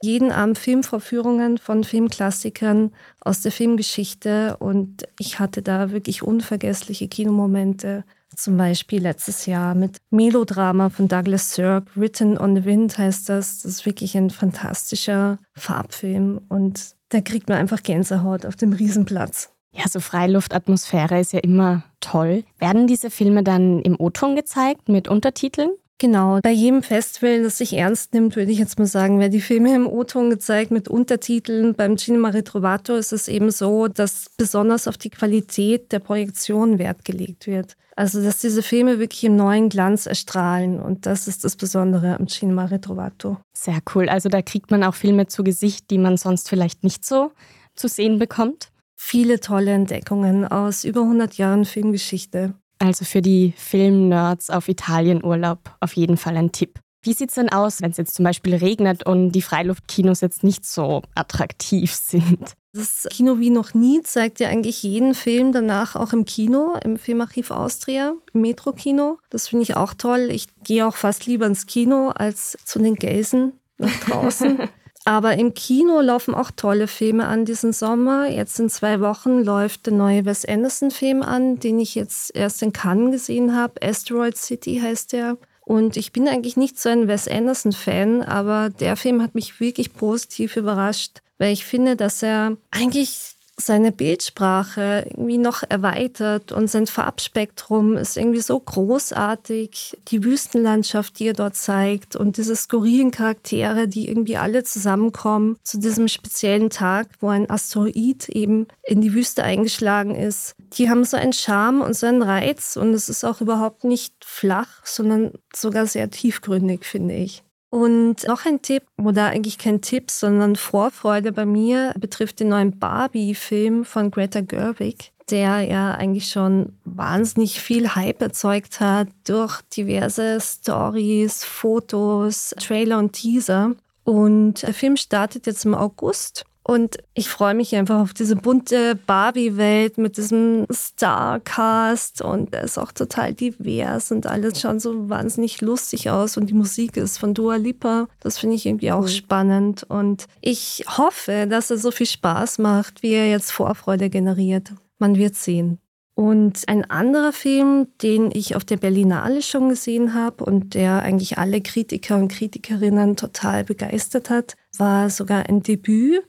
jeden 0.00 0.30
Abend 0.30 0.58
Filmvorführungen 0.58 1.58
von 1.58 1.82
Filmklassikern 1.82 2.92
aus 3.20 3.40
der 3.40 3.50
Filmgeschichte 3.52 4.56
und 4.58 5.08
ich 5.18 5.40
hatte 5.40 5.62
da 5.62 5.90
wirklich 5.90 6.22
unvergessliche 6.22 7.08
Kinomomente. 7.08 8.04
Zum 8.36 8.56
Beispiel 8.56 9.02
letztes 9.02 9.46
Jahr 9.46 9.74
mit 9.74 9.96
Melodrama 10.10 10.90
von 10.90 11.08
Douglas 11.08 11.54
Sirk, 11.54 11.88
Written 11.96 12.38
on 12.38 12.54
the 12.54 12.64
Wind 12.64 12.96
heißt 12.96 13.28
das. 13.28 13.62
Das 13.62 13.72
ist 13.72 13.86
wirklich 13.86 14.16
ein 14.16 14.30
fantastischer 14.30 15.38
Farbfilm 15.54 16.42
und 16.48 16.94
da 17.08 17.20
kriegt 17.20 17.48
man 17.48 17.58
einfach 17.58 17.82
Gänsehaut 17.82 18.46
auf 18.46 18.54
dem 18.54 18.72
Riesenplatz. 18.72 19.50
Ja, 19.72 19.84
so 19.88 20.00
Freiluftatmosphäre 20.00 21.20
ist 21.20 21.32
ja 21.32 21.40
immer 21.40 21.84
toll. 22.00 22.44
Werden 22.58 22.86
diese 22.86 23.10
Filme 23.10 23.42
dann 23.42 23.80
im 23.82 23.98
O-Ton 23.98 24.34
gezeigt 24.34 24.88
mit 24.88 25.08
Untertiteln? 25.08 25.70
Genau, 26.00 26.38
bei 26.42 26.52
jedem 26.52 26.84
Festival, 26.84 27.42
das 27.42 27.58
sich 27.58 27.72
ernst 27.72 28.14
nimmt, 28.14 28.36
würde 28.36 28.52
ich 28.52 28.58
jetzt 28.58 28.78
mal 28.78 28.86
sagen, 28.86 29.18
werden 29.18 29.32
die 29.32 29.40
Filme 29.40 29.74
im 29.74 29.88
O-Ton 29.88 30.30
gezeigt 30.30 30.70
mit 30.70 30.86
Untertiteln. 30.86 31.74
Beim 31.74 31.96
Cinema 31.96 32.28
Retrovato 32.28 32.94
ist 32.94 33.12
es 33.12 33.26
eben 33.26 33.50
so, 33.50 33.88
dass 33.88 34.26
besonders 34.36 34.86
auf 34.86 34.96
die 34.96 35.10
Qualität 35.10 35.90
der 35.90 35.98
Projektion 35.98 36.78
Wert 36.78 37.04
gelegt 37.04 37.48
wird. 37.48 37.76
Also, 37.96 38.22
dass 38.22 38.40
diese 38.40 38.62
Filme 38.62 39.00
wirklich 39.00 39.24
im 39.24 39.34
neuen 39.34 39.70
Glanz 39.70 40.06
erstrahlen. 40.06 40.78
Und 40.78 41.04
das 41.04 41.26
ist 41.26 41.42
das 41.44 41.56
Besondere 41.56 42.16
am 42.16 42.28
Cinema 42.28 42.66
Retrovato. 42.66 43.38
Sehr 43.52 43.80
cool. 43.92 44.08
Also, 44.08 44.28
da 44.28 44.40
kriegt 44.40 44.70
man 44.70 44.84
auch 44.84 44.94
Filme 44.94 45.26
zu 45.26 45.42
Gesicht, 45.42 45.90
die 45.90 45.98
man 45.98 46.16
sonst 46.16 46.48
vielleicht 46.48 46.84
nicht 46.84 47.04
so 47.04 47.32
zu 47.74 47.88
sehen 47.88 48.20
bekommt. 48.20 48.70
Viele 49.00 49.38
tolle 49.38 49.70
Entdeckungen 49.70 50.44
aus 50.44 50.82
über 50.82 51.02
100 51.02 51.34
Jahren 51.34 51.64
Filmgeschichte. 51.64 52.54
Also 52.80 53.04
für 53.04 53.22
die 53.22 53.54
Filmnerds 53.56 54.50
auf 54.50 54.68
Italienurlaub 54.68 55.76
auf 55.80 55.94
jeden 55.94 56.16
Fall 56.16 56.36
ein 56.36 56.50
Tipp. 56.50 56.80
Wie 57.02 57.12
sieht 57.12 57.28
es 57.28 57.36
denn 57.36 57.48
aus, 57.48 57.80
wenn 57.80 57.92
es 57.92 57.96
jetzt 57.96 58.16
zum 58.16 58.24
Beispiel 58.24 58.56
regnet 58.56 59.06
und 59.06 59.30
die 59.30 59.40
Freiluftkinos 59.40 60.20
jetzt 60.20 60.42
nicht 60.42 60.66
so 60.66 61.02
attraktiv 61.14 61.94
sind? 61.94 62.52
Das 62.72 63.06
Kino 63.10 63.38
wie 63.38 63.50
noch 63.50 63.72
nie 63.72 64.02
zeigt 64.02 64.40
ja 64.40 64.48
eigentlich 64.48 64.82
jeden 64.82 65.14
Film 65.14 65.52
danach 65.52 65.94
auch 65.94 66.12
im 66.12 66.24
Kino, 66.24 66.74
im 66.84 66.98
Filmarchiv 66.98 67.52
Austria, 67.52 68.14
im 68.34 68.40
Metro-Kino. 68.40 69.18
Das 69.30 69.48
finde 69.48 69.62
ich 69.62 69.76
auch 69.76 69.94
toll. 69.94 70.28
Ich 70.30 70.48
gehe 70.64 70.86
auch 70.86 70.96
fast 70.96 71.24
lieber 71.26 71.46
ins 71.46 71.66
Kino 71.66 72.10
als 72.10 72.58
zu 72.64 72.80
den 72.80 72.96
Gelsen 72.96 73.52
nach 73.78 73.94
draußen. 74.00 74.58
Aber 75.08 75.38
im 75.38 75.54
Kino 75.54 76.02
laufen 76.02 76.34
auch 76.34 76.50
tolle 76.50 76.86
Filme 76.86 77.28
an 77.28 77.46
diesen 77.46 77.72
Sommer. 77.72 78.28
Jetzt 78.28 78.60
in 78.60 78.68
zwei 78.68 79.00
Wochen 79.00 79.42
läuft 79.42 79.86
der 79.86 79.94
neue 79.94 80.26
Wes 80.26 80.44
Anderson-Film 80.44 81.22
an, 81.22 81.58
den 81.58 81.80
ich 81.80 81.94
jetzt 81.94 82.36
erst 82.36 82.62
in 82.62 82.74
Cannes 82.74 83.12
gesehen 83.12 83.56
habe. 83.56 83.80
Asteroid 83.82 84.36
City 84.36 84.80
heißt 84.82 85.14
der. 85.14 85.38
Und 85.62 85.96
ich 85.96 86.12
bin 86.12 86.28
eigentlich 86.28 86.58
nicht 86.58 86.78
so 86.78 86.90
ein 86.90 87.08
Wes 87.08 87.26
Anderson-Fan, 87.26 88.20
aber 88.20 88.68
der 88.68 88.96
Film 88.96 89.22
hat 89.22 89.34
mich 89.34 89.60
wirklich 89.60 89.94
positiv 89.94 90.58
überrascht, 90.58 91.22
weil 91.38 91.54
ich 91.54 91.64
finde, 91.64 91.96
dass 91.96 92.22
er 92.22 92.58
eigentlich 92.70 93.37
seine 93.60 93.92
Bildsprache 93.92 95.06
irgendwie 95.10 95.38
noch 95.38 95.62
erweitert 95.68 96.52
und 96.52 96.70
sein 96.70 96.86
Farbspektrum 96.86 97.96
ist 97.96 98.16
irgendwie 98.16 98.40
so 98.40 98.58
großartig. 98.58 99.98
Die 100.08 100.24
Wüstenlandschaft, 100.24 101.18
die 101.18 101.28
er 101.28 101.34
dort 101.34 101.56
zeigt 101.56 102.16
und 102.16 102.36
diese 102.36 102.56
skurrilen 102.56 103.10
Charaktere, 103.10 103.88
die 103.88 104.08
irgendwie 104.08 104.36
alle 104.36 104.62
zusammenkommen 104.64 105.56
zu 105.64 105.78
diesem 105.78 106.08
speziellen 106.08 106.70
Tag, 106.70 107.08
wo 107.20 107.28
ein 107.28 107.50
Asteroid 107.50 108.28
eben 108.28 108.68
in 108.84 109.00
die 109.00 109.12
Wüste 109.12 109.42
eingeschlagen 109.42 110.14
ist. 110.14 110.54
Die 110.74 110.88
haben 110.88 111.04
so 111.04 111.16
einen 111.16 111.32
Charme 111.32 111.82
und 111.82 111.96
so 111.96 112.06
einen 112.06 112.22
Reiz 112.22 112.76
und 112.76 112.94
es 112.94 113.08
ist 113.08 113.24
auch 113.24 113.40
überhaupt 113.40 113.84
nicht 113.84 114.14
flach, 114.24 114.84
sondern 114.84 115.32
sogar 115.54 115.86
sehr 115.86 116.10
tiefgründig, 116.10 116.84
finde 116.84 117.14
ich. 117.14 117.42
Und 117.70 118.26
noch 118.26 118.46
ein 118.46 118.62
Tipp, 118.62 118.84
oder 118.96 119.26
eigentlich 119.26 119.58
kein 119.58 119.82
Tipp, 119.82 120.10
sondern 120.10 120.56
Vorfreude 120.56 121.32
bei 121.32 121.44
mir 121.44 121.94
betrifft 121.98 122.40
den 122.40 122.48
neuen 122.48 122.78
Barbie-Film 122.78 123.84
von 123.84 124.10
Greta 124.10 124.40
Gerwig, 124.40 125.12
der 125.30 125.60
ja 125.62 125.92
eigentlich 125.92 126.30
schon 126.30 126.72
wahnsinnig 126.84 127.60
viel 127.60 127.94
Hype 127.94 128.22
erzeugt 128.22 128.80
hat 128.80 129.08
durch 129.26 129.60
diverse 129.76 130.38
Stories, 130.40 131.44
Fotos, 131.44 132.54
Trailer 132.58 132.98
und 132.98 133.12
Teaser. 133.12 133.74
Und 134.04 134.62
der 134.62 134.72
Film 134.72 134.96
startet 134.96 135.46
jetzt 135.46 135.66
im 135.66 135.74
August 135.74 136.46
und 136.68 136.98
ich 137.14 137.30
freue 137.30 137.54
mich 137.54 137.74
einfach 137.74 137.98
auf 137.98 138.12
diese 138.12 138.36
bunte 138.36 138.94
Barbie-Welt 138.94 139.96
mit 139.96 140.18
diesem 140.18 140.66
Star-Cast 140.70 142.20
und 142.20 142.54
er 142.54 142.64
ist 142.64 142.76
auch 142.76 142.92
total 142.92 143.32
divers 143.32 144.12
und 144.12 144.26
alles 144.26 144.60
schaut 144.60 144.82
so 144.82 145.08
wahnsinnig 145.08 145.62
lustig 145.62 146.10
aus 146.10 146.36
und 146.36 146.50
die 146.50 146.54
Musik 146.54 146.98
ist 146.98 147.16
von 147.16 147.32
Dua 147.32 147.56
Lipa. 147.56 148.06
Das 148.20 148.36
finde 148.36 148.56
ich 148.56 148.66
irgendwie 148.66 148.92
auch 148.92 149.04
cool. 149.04 149.08
spannend 149.08 149.84
und 149.84 150.26
ich 150.42 150.84
hoffe, 150.86 151.46
dass 151.48 151.70
er 151.70 151.78
so 151.78 151.90
viel 151.90 152.06
Spaß 152.06 152.58
macht, 152.58 153.02
wie 153.02 153.14
er 153.14 153.30
jetzt 153.30 153.50
Vorfreude 153.50 154.10
generiert. 154.10 154.72
Man 154.98 155.16
wird 155.16 155.36
sehen. 155.36 155.78
Und 156.18 156.64
ein 156.66 156.84
anderer 156.90 157.32
Film, 157.32 157.86
den 158.02 158.32
ich 158.32 158.56
auf 158.56 158.64
der 158.64 158.76
Berlinale 158.76 159.40
schon 159.40 159.68
gesehen 159.68 160.14
habe 160.14 160.44
und 160.44 160.74
der 160.74 161.00
eigentlich 161.00 161.38
alle 161.38 161.60
Kritiker 161.60 162.16
und 162.16 162.26
Kritikerinnen 162.26 163.14
total 163.14 163.62
begeistert 163.62 164.28
hat, 164.28 164.56
war 164.76 165.10
sogar 165.10 165.48
ein 165.48 165.62
Debüt 165.62 166.24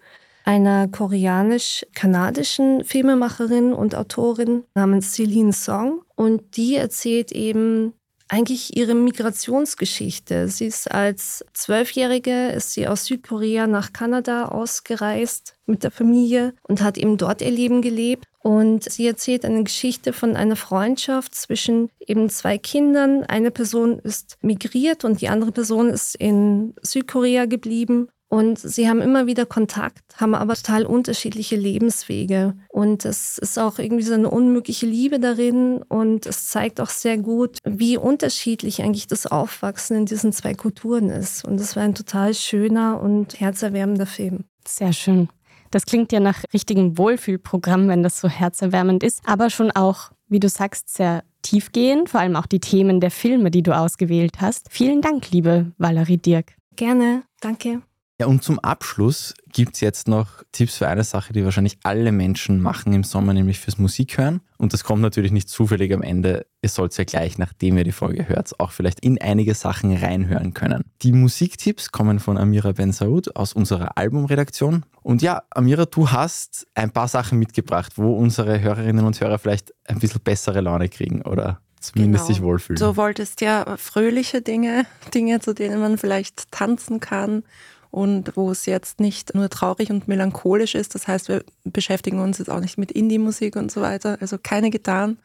einer 0.50 0.88
koreanisch-kanadischen 0.88 2.84
Filmemacherin 2.84 3.72
und 3.72 3.94
Autorin 3.94 4.64
namens 4.74 5.14
Celine 5.14 5.54
Song. 5.54 6.02
Und 6.16 6.58
die 6.58 6.76
erzählt 6.76 7.32
eben 7.32 7.94
eigentlich 8.30 8.76
ihre 8.76 8.96
Migrationsgeschichte. 8.96 10.48
Sie 10.48 10.66
ist 10.66 10.90
als 10.90 11.46
Zwölfjährige, 11.54 12.48
ist 12.50 12.74
sie 12.74 12.88
aus 12.88 13.06
Südkorea 13.06 13.68
nach 13.68 13.94
Kanada 13.94 14.46
ausgereist 14.46 15.54
mit 15.68 15.84
der 15.84 15.92
Familie 15.92 16.56
und 16.64 16.82
hat 16.82 16.98
eben 16.98 17.18
dort 17.18 17.44
ihr 17.44 17.52
Leben 17.52 17.84
gelebt. 17.84 18.26
Und 18.42 18.92
sie 18.92 19.06
erzählt 19.06 19.46
eine 19.46 19.64
Geschichte 19.64 20.14
von 20.14 20.36
einer 20.36 20.56
Freundschaft 20.56 21.36
zwischen 21.36 21.92
eben 22.00 22.28
zwei 22.32 22.58
Kindern. 22.58 23.24
Eine 23.24 23.52
Person 23.52 24.00
ist 24.00 24.38
migriert 24.42 25.06
und 25.06 25.22
die 25.22 25.30
andere 25.30 25.52
Person 25.52 25.90
ist 25.90 26.16
in 26.16 26.74
Südkorea 26.82 27.46
geblieben. 27.46 28.10
Und 28.30 28.60
sie 28.60 28.88
haben 28.88 29.02
immer 29.02 29.26
wieder 29.26 29.48
Kontakt, 29.48 30.04
haben 30.18 30.36
aber 30.36 30.54
total 30.54 30.86
unterschiedliche 30.86 31.56
Lebenswege. 31.56 32.54
Und 32.70 33.04
es 33.04 33.40
ist 33.40 33.58
auch 33.58 33.80
irgendwie 33.80 34.04
so 34.04 34.14
eine 34.14 34.30
unmögliche 34.30 34.86
Liebe 34.86 35.20
darin. 35.20 35.82
Und 35.90 36.28
es 36.28 36.48
zeigt 36.48 36.80
auch 36.80 36.90
sehr 36.90 37.18
gut, 37.18 37.58
wie 37.64 37.98
unterschiedlich 37.98 38.84
eigentlich 38.84 39.08
das 39.08 39.26
Aufwachsen 39.26 39.98
in 39.98 40.06
diesen 40.06 40.32
zwei 40.32 40.54
Kulturen 40.54 41.10
ist. 41.10 41.44
Und 41.44 41.60
es 41.60 41.76
war 41.76 41.84
ein 41.84 41.96
total 41.96 42.36
schöner 42.36 43.02
und 43.02 43.40
herzerwärmender 43.40 44.06
Film. 44.06 44.46
Sehr 44.68 44.94
schön. 44.94 45.30
Das 45.72 45.86
klingt 45.86 46.12
ja 46.12 46.20
nach 46.20 46.44
richtigem 46.54 46.98
Wohlfühlprogramm, 46.98 47.88
wenn 47.88 48.04
das 48.04 48.20
so 48.20 48.28
herzerwärmend 48.28 49.04
ist, 49.04 49.22
aber 49.26 49.50
schon 49.50 49.72
auch, 49.72 50.12
wie 50.28 50.40
du 50.40 50.50
sagst, 50.50 50.96
sehr 50.96 51.24
tiefgehend, 51.42 52.10
vor 52.10 52.20
allem 52.20 52.36
auch 52.36 52.48
die 52.48 52.60
Themen 52.60 53.00
der 53.00 53.12
Filme, 53.12 53.52
die 53.52 53.64
du 53.64 53.76
ausgewählt 53.76 54.42
hast. 54.42 54.68
Vielen 54.72 55.02
Dank, 55.02 55.32
liebe 55.32 55.72
Valerie 55.78 56.18
Dirk. 56.18 56.56
Gerne, 56.76 57.24
danke. 57.40 57.82
Ja, 58.20 58.26
und 58.26 58.44
zum 58.44 58.60
Abschluss 58.60 59.34
gibt 59.54 59.76
es 59.76 59.80
jetzt 59.80 60.10
noch 60.10 60.44
Tipps 60.52 60.76
für 60.76 60.90
eine 60.90 61.06
Sache, 61.06 61.32
die 61.32 61.46
wahrscheinlich 61.46 61.78
alle 61.84 62.12
Menschen 62.12 62.60
machen 62.60 62.92
im 62.92 63.06
Sommer, 63.06 63.34
nämlich 63.34 63.60
fürs 63.60 63.78
Musikhören. 63.78 64.42
Und 64.58 64.74
das 64.74 64.84
kommt 64.84 65.02
natürlich 65.02 65.32
nicht 65.32 65.48
zufällig 65.48 65.94
am 65.94 66.02
Ende. 66.02 66.46
Ihr 66.62 66.68
sollt 66.68 66.98
ja 66.98 67.06
gleich, 67.06 67.38
nachdem 67.38 67.78
ihr 67.78 67.86
die 67.86 67.94
Folge 67.94 68.28
hört, 68.28 68.60
auch 68.60 68.72
vielleicht 68.72 69.00
in 69.00 69.22
einige 69.22 69.54
Sachen 69.54 69.96
reinhören 69.96 70.54
können. 70.54 70.84
Die 71.02 71.14
Musiktipps 71.14 71.92
kommen 71.94 72.20
von 72.20 72.38
Amira 72.38 72.74
Ben 72.74 72.92
Saud 72.92 73.38
aus 73.38 73.54
unserer 73.54 73.98
Albumredaktion. 73.98 74.86
Und 75.02 75.22
ja, 75.22 75.44
Amira, 75.52 75.86
du 75.86 76.12
hast 76.12 76.68
ein 76.76 76.92
paar 76.92 77.08
Sachen 77.08 77.40
mitgebracht, 77.40 77.94
wo 77.96 78.14
unsere 78.18 78.60
Hörerinnen 78.60 79.06
und 79.06 79.22
Hörer 79.22 79.40
vielleicht 79.40 79.74
ein 79.86 80.00
bisschen 80.00 80.22
bessere 80.22 80.60
Laune 80.60 80.90
kriegen, 80.90 81.22
oder? 81.22 81.62
zumindest 81.80 82.26
genau. 82.26 82.36
sich 82.36 82.44
wohlfühlen. 82.44 82.78
Du 82.78 82.98
wolltest 82.98 83.40
ja 83.40 83.78
fröhliche 83.78 84.42
Dinge, 84.42 84.86
Dinge, 85.14 85.40
zu 85.40 85.54
denen 85.54 85.80
man 85.80 85.98
vielleicht 85.98 86.52
tanzen 86.52 87.00
kann 87.00 87.44
und 87.92 88.36
wo 88.36 88.52
es 88.52 88.66
jetzt 88.66 89.00
nicht 89.00 89.34
nur 89.34 89.50
traurig 89.50 89.90
und 89.90 90.08
melancholisch 90.08 90.76
ist. 90.76 90.94
Das 90.94 91.08
heißt, 91.08 91.28
wir 91.28 91.44
beschäftigen 91.64 92.20
uns 92.20 92.38
jetzt 92.38 92.50
auch 92.50 92.60
nicht 92.60 92.78
mit 92.78 92.92
Indie-Musik 92.92 93.56
und 93.56 93.72
so 93.72 93.82
weiter. 93.82 94.18
Also 94.22 94.38
keine 94.42 94.70
Gitarren. 94.70 95.18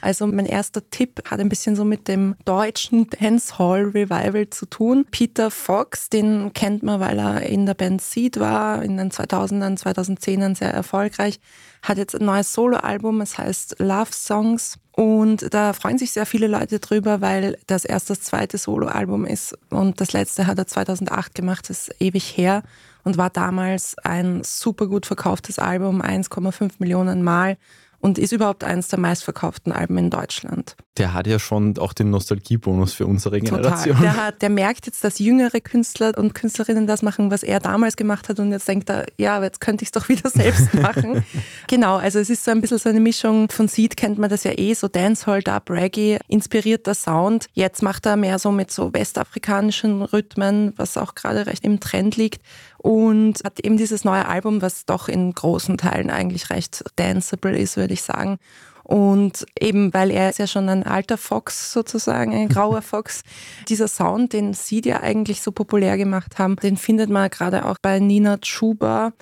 Also 0.00 0.26
mein 0.26 0.46
erster 0.46 0.88
Tipp 0.90 1.22
hat 1.30 1.40
ein 1.40 1.48
bisschen 1.48 1.76
so 1.76 1.84
mit 1.84 2.08
dem 2.08 2.36
deutschen 2.44 3.08
Dancehall 3.10 3.84
Revival 3.84 4.48
zu 4.48 4.66
tun. 4.66 5.06
Peter 5.10 5.50
Fox, 5.50 6.08
den 6.08 6.52
kennt 6.54 6.82
man, 6.82 7.00
weil 7.00 7.18
er 7.18 7.42
in 7.42 7.66
der 7.66 7.74
Band 7.74 8.00
Seed 8.00 8.40
war, 8.40 8.82
in 8.82 8.96
den 8.96 9.10
2000ern, 9.10 9.78
2010ern 9.78 10.56
sehr 10.56 10.72
erfolgreich, 10.72 11.38
hat 11.88 11.98
jetzt 11.98 12.14
ein 12.14 12.24
neues 12.24 12.52
Soloalbum, 12.52 13.20
es 13.20 13.38
heißt 13.38 13.76
Love 13.78 14.12
Songs. 14.12 14.78
Und 14.92 15.52
da 15.52 15.72
freuen 15.72 15.98
sich 15.98 16.12
sehr 16.12 16.26
viele 16.26 16.46
Leute 16.46 16.80
drüber, 16.80 17.20
weil 17.20 17.58
das 17.66 17.84
erst 17.84 18.08
das 18.10 18.22
zweite 18.22 18.58
Soloalbum 18.58 19.26
ist. 19.26 19.56
Und 19.70 20.00
das 20.00 20.12
letzte 20.12 20.46
hat 20.46 20.58
er 20.58 20.66
2008 20.66 21.34
gemacht, 21.34 21.68
das 21.68 21.88
ist 21.88 22.00
ewig 22.00 22.36
her 22.36 22.62
und 23.04 23.18
war 23.18 23.30
damals 23.30 23.96
ein 23.98 24.42
super 24.42 24.86
gut 24.86 25.06
verkauftes 25.06 25.58
Album, 25.58 26.02
1,5 26.02 26.72
Millionen 26.78 27.22
Mal 27.22 27.58
und 28.00 28.18
ist 28.18 28.32
überhaupt 28.32 28.64
eines 28.64 28.88
der 28.88 28.98
meistverkauften 28.98 29.72
Alben 29.72 29.98
in 29.98 30.10
Deutschland. 30.10 30.76
Der 30.98 31.12
hat 31.12 31.26
ja 31.26 31.38
schon 31.38 31.76
auch 31.78 31.92
den 31.92 32.10
Nostalgiebonus 32.10 32.94
für 32.94 33.06
unsere 33.06 33.40
Generation. 33.40 33.96
Total. 33.96 34.02
Der, 34.02 34.16
hat, 34.16 34.42
der 34.42 34.50
merkt 34.50 34.86
jetzt, 34.86 35.04
dass 35.04 35.18
jüngere 35.18 35.60
Künstler 35.60 36.16
und 36.16 36.34
Künstlerinnen 36.34 36.86
das 36.86 37.02
machen, 37.02 37.30
was 37.30 37.42
er 37.42 37.60
damals 37.60 37.96
gemacht 37.96 38.28
hat 38.28 38.40
und 38.40 38.50
jetzt 38.52 38.66
denkt 38.66 38.88
er, 38.88 39.06
ja, 39.18 39.42
jetzt 39.42 39.60
könnte 39.60 39.82
ich 39.82 39.88
es 39.88 39.92
doch 39.92 40.08
wieder 40.08 40.30
selbst 40.34 40.72
machen. 40.74 41.24
genau, 41.68 41.96
also 41.96 42.18
es 42.18 42.30
ist 42.30 42.44
so 42.44 42.50
ein 42.50 42.60
bisschen 42.60 42.78
so 42.78 42.88
eine 42.88 43.00
Mischung 43.00 43.50
von 43.50 43.68
Seed 43.68 43.96
kennt 43.96 44.18
man 44.18 44.30
das 44.30 44.44
ja 44.44 44.52
eh, 44.56 44.74
so 44.74 44.88
Dancehall, 44.88 45.42
Dub, 45.42 45.70
Reggae, 45.70 46.18
inspirierter 46.28 46.94
Sound. 46.94 47.46
Jetzt 47.52 47.82
macht 47.82 48.06
er 48.06 48.16
mehr 48.16 48.38
so 48.38 48.50
mit 48.50 48.70
so 48.70 48.92
westafrikanischen 48.92 50.02
Rhythmen, 50.02 50.72
was 50.76 50.96
auch 50.96 51.14
gerade 51.14 51.46
recht 51.46 51.64
im 51.64 51.80
Trend 51.80 52.16
liegt 52.16 52.40
und 52.78 53.40
hat 53.44 53.58
eben 53.60 53.76
dieses 53.76 54.04
neue 54.04 54.28
Album, 54.28 54.62
was 54.62 54.86
doch 54.86 55.08
in 55.08 55.32
großen 55.32 55.76
Teilen 55.76 56.08
eigentlich 56.08 56.50
recht 56.50 56.84
danceable 56.94 57.58
ist, 57.58 57.76
würde 57.76 57.94
ich 57.94 58.02
sagen. 58.02 58.38
Und 58.86 59.44
eben, 59.58 59.92
weil 59.94 60.12
er 60.12 60.30
ist 60.30 60.38
ja 60.38 60.46
schon 60.46 60.68
ein 60.68 60.84
alter 60.84 61.18
Fox 61.18 61.72
sozusagen, 61.72 62.32
ein 62.32 62.48
grauer 62.56 62.82
Fox, 62.82 63.22
dieser 63.68 63.88
Sound, 63.88 64.32
den 64.32 64.54
sie 64.54 64.80
ja 64.84 65.00
eigentlich 65.00 65.42
so 65.42 65.50
populär 65.50 65.96
gemacht 65.96 66.38
haben, 66.38 66.54
den 66.54 66.76
findet 66.76 67.10
man 67.10 67.28
gerade 67.28 67.64
auch 67.64 67.78
bei 67.82 67.98
Nina 67.98 68.38
Chuba, 68.38 69.12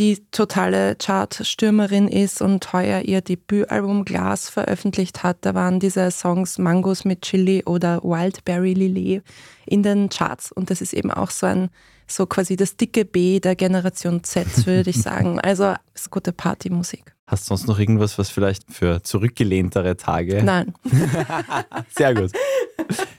die 0.00 0.24
totale 0.32 0.96
Chartstürmerin 0.96 2.08
ist 2.08 2.42
und 2.42 2.72
heuer 2.72 3.02
ihr 3.02 3.20
Debütalbum 3.20 4.04
Glas 4.04 4.48
veröffentlicht 4.48 5.22
hat. 5.22 5.36
Da 5.42 5.54
waren 5.54 5.78
diese 5.78 6.10
Songs 6.10 6.58
Mangos 6.58 7.04
mit 7.04 7.22
Chili 7.22 7.62
oder 7.64 8.02
Wildberry 8.02 8.74
Lillet 8.74 9.22
in 9.64 9.84
den 9.84 10.08
Charts. 10.08 10.50
Und 10.50 10.70
das 10.70 10.80
ist 10.80 10.92
eben 10.92 11.12
auch 11.12 11.30
so 11.30 11.46
ein 11.46 11.70
so 12.08 12.26
quasi 12.26 12.56
das 12.56 12.76
dicke 12.76 13.04
B 13.04 13.38
der 13.38 13.54
Generation 13.54 14.24
Z, 14.24 14.66
würde 14.66 14.90
ich 14.90 15.00
sagen. 15.02 15.38
Also 15.38 15.74
ist 15.94 16.10
gute 16.10 16.32
Partymusik. 16.32 17.13
Hast 17.26 17.44
du 17.44 17.48
sonst 17.48 17.66
noch 17.66 17.78
irgendwas, 17.78 18.18
was 18.18 18.28
vielleicht 18.28 18.70
für 18.70 19.02
zurückgelehntere 19.02 19.96
Tage? 19.96 20.42
Nein. 20.42 20.74
Sehr 21.96 22.14
gut. 22.14 22.32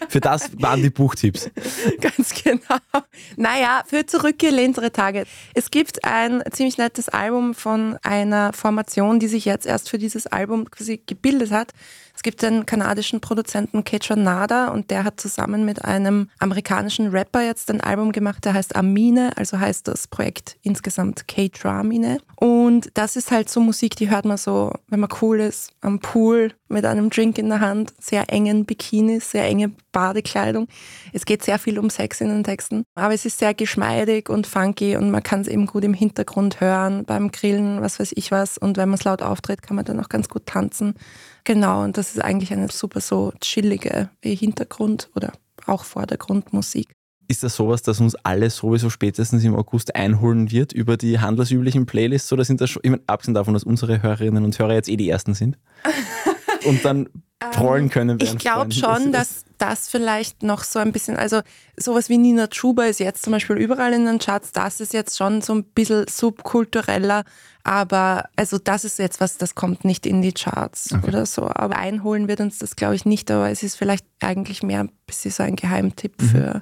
Für 0.10 0.20
das 0.20 0.52
waren 0.62 0.84
die 0.84 0.92
Buchtipps. 0.92 1.50
Ganz 2.00 2.34
genau. 2.44 2.78
Naja, 3.36 3.84
für 3.88 4.06
zurückgelehntere 4.06 4.92
Tage. 4.92 5.26
Es 5.56 5.72
gibt 5.72 6.06
ein 6.06 6.44
ziemlich 6.52 6.78
nettes 6.78 7.10
Album 7.10 7.56
von 7.56 7.98
einer 8.04 8.54
Formation, 8.54 9.20
die 9.20 9.28
sich 9.28 9.46
jetzt 9.46 9.66
erst 9.66 9.90
für 9.90 9.98
dieses 9.98 10.28
Album 10.28 10.70
quasi 10.70 11.02
gebildet 11.04 11.52
hat. 11.52 11.72
Es 12.16 12.24
gibt 12.24 12.44
einen 12.44 12.66
kanadischen 12.66 13.20
Produzenten 13.20 13.84
Ketra 13.84 14.16
Nada 14.16 14.70
und 14.70 14.90
der 14.90 15.04
hat 15.04 15.20
zusammen 15.20 15.66
mit 15.66 15.84
einem 15.84 16.30
amerikanischen 16.40 17.10
Rapper 17.10 17.42
jetzt 17.42 17.70
ein 17.70 17.82
Album 17.82 18.12
gemacht, 18.12 18.46
der 18.46 18.54
heißt 18.54 18.76
Amine, 18.76 19.32
also 19.36 19.60
heißt 19.60 19.88
das 19.88 20.08
Projekt 20.08 20.58
insgesamt 20.62 21.28
K-Dramine. 21.28 22.20
Und 22.38 22.90
das 22.94 23.16
ist 23.16 23.32
halt 23.32 23.50
so 23.50 23.60
Musik, 23.60 23.96
die 23.98 24.10
hört 24.10 24.26
man 24.26 24.38
so, 24.38 24.72
wenn 24.88 25.02
man 25.02 25.10
cool 25.22 25.40
ist, 25.40 25.72
am 25.82 26.00
Pool 26.00 26.54
mit 26.68 26.86
einem 26.86 27.10
Drink 27.10 27.38
in 27.38 27.50
der 27.50 27.60
Hand, 27.60 27.94
sehr 28.00 28.32
engen 28.32 28.66
Bikinis, 28.66 29.32
sehr 29.32 29.46
enge 29.46 29.72
Badekleidung. 29.92 30.68
Es 31.14 31.26
geht 31.26 31.44
sehr 31.44 31.60
viel 31.60 31.78
um 31.78 31.90
Sex 31.90 32.22
in 32.22 32.30
den 32.30 32.44
Texten, 32.44 32.84
aber 32.96 33.14
es 33.14 33.26
ist 33.26 33.40
sehr 33.40 33.54
geschmeidig 33.54 34.30
und 34.30 34.48
funky 34.48 34.96
und 34.96 35.12
man 35.12 35.22
kann 35.22 35.42
es 35.42 35.48
eben 35.48 35.68
gut 35.68 35.84
im 35.84 35.94
Hintergrund 35.94 36.62
hören, 36.62 37.06
beim 37.06 37.32
Grillen, 37.32 37.82
was 37.82 38.00
weiß 38.00 38.14
ich 38.16 38.32
was. 38.32 38.58
Und 38.58 38.78
wenn 38.78 38.90
man 38.90 38.98
es 38.98 39.04
laut 39.04 39.22
auftritt, 39.22 39.62
kann 39.62 39.76
man 39.76 39.86
dann 39.86 40.00
auch 40.00 40.10
ganz 40.10 40.28
gut 40.28 40.46
tanzen. 40.46 40.96
Genau, 41.46 41.84
und 41.84 41.96
das 41.96 42.16
ist 42.16 42.22
eigentlich 42.22 42.52
eine 42.52 42.70
super 42.70 43.00
so 43.00 43.32
chillige 43.40 44.10
Hintergrund- 44.24 45.10
oder 45.16 45.32
auch 45.68 45.84
Vordergrundmusik. 45.84 46.92
Ist 47.28 47.44
das 47.44 47.56
sowas, 47.56 47.82
das 47.82 48.00
uns 48.00 48.16
alle 48.16 48.50
sowieso 48.50 48.90
spätestens 48.90 49.44
im 49.44 49.56
August 49.56 49.96
einholen 49.96 50.52
wird 50.52 50.74
über 50.74 50.98
die 50.98 51.20
handelsüblichen 51.20 51.86
Playlists? 51.86 52.32
Oder 52.34 52.46
sind 52.46 52.62
das 52.62 52.70
schon, 52.72 52.82
ich 52.84 52.92
meine, 52.92 53.04
abgesehen 53.08 53.34
davon, 53.34 53.54
dass 53.54 53.64
unsere 53.64 54.02
Hörerinnen 54.02 54.44
und 54.44 54.58
Hörer 54.58 54.74
jetzt 54.74 54.90
eh 54.90 54.98
die 54.98 55.10
ersten 55.10 55.34
sind? 55.34 55.58
und 56.66 56.84
dann 56.84 57.10
trollen 57.52 57.90
können. 57.90 58.18
Ich 58.22 58.38
glaube 58.38 58.72
schon, 58.72 59.12
dass 59.12 59.46
das 59.58 59.90
vielleicht 59.90 60.44
noch 60.44 60.64
so 60.64 60.80
ein 60.80 60.92
bisschen, 60.92 61.16
also 61.16 61.42
sowas 61.78 62.10
wie 62.10 62.18
Nina 62.18 62.48
Chuba 62.48 62.86
ist 62.86 63.00
jetzt 63.00 63.24
zum 63.24 63.32
Beispiel 63.32 63.58
überall 63.58 63.94
in 63.94 64.06
den 64.06 64.20
Charts, 64.20 64.52
das 64.52 64.80
ist 64.80 64.94
jetzt 64.94 65.18
schon 65.18 65.42
so 65.42 65.54
ein 65.54 65.64
bisschen 65.64 66.06
subkultureller, 66.10 67.24
aber 67.64 68.26
also 68.36 68.58
das 68.58 68.86
ist 68.86 69.00
jetzt 69.00 69.22
was, 69.22 69.38
das 69.38 69.56
kommt 69.56 69.86
nicht 69.86 70.06
in 70.06 70.22
die 70.22 70.34
Charts 70.34 70.94
okay. 70.94 71.08
oder 71.08 71.26
so. 71.26 71.44
Aber 71.44 71.78
einholen 71.78 72.28
wird 72.28 72.42
uns 72.42 72.60
das, 72.60 72.76
glaube 72.76 72.96
ich, 72.96 73.06
nicht, 73.06 73.32
aber 73.32 73.50
es 73.50 73.64
ist 73.64 73.76
vielleicht 73.76 74.06
eigentlich 74.22 74.62
mehr 74.64 74.82
ein 74.82 74.92
bisschen 75.08 75.32
so 75.32 75.44
ein 75.44 75.56
Geheimtipp 75.56 76.22
mhm. 76.22 76.26
für 76.28 76.62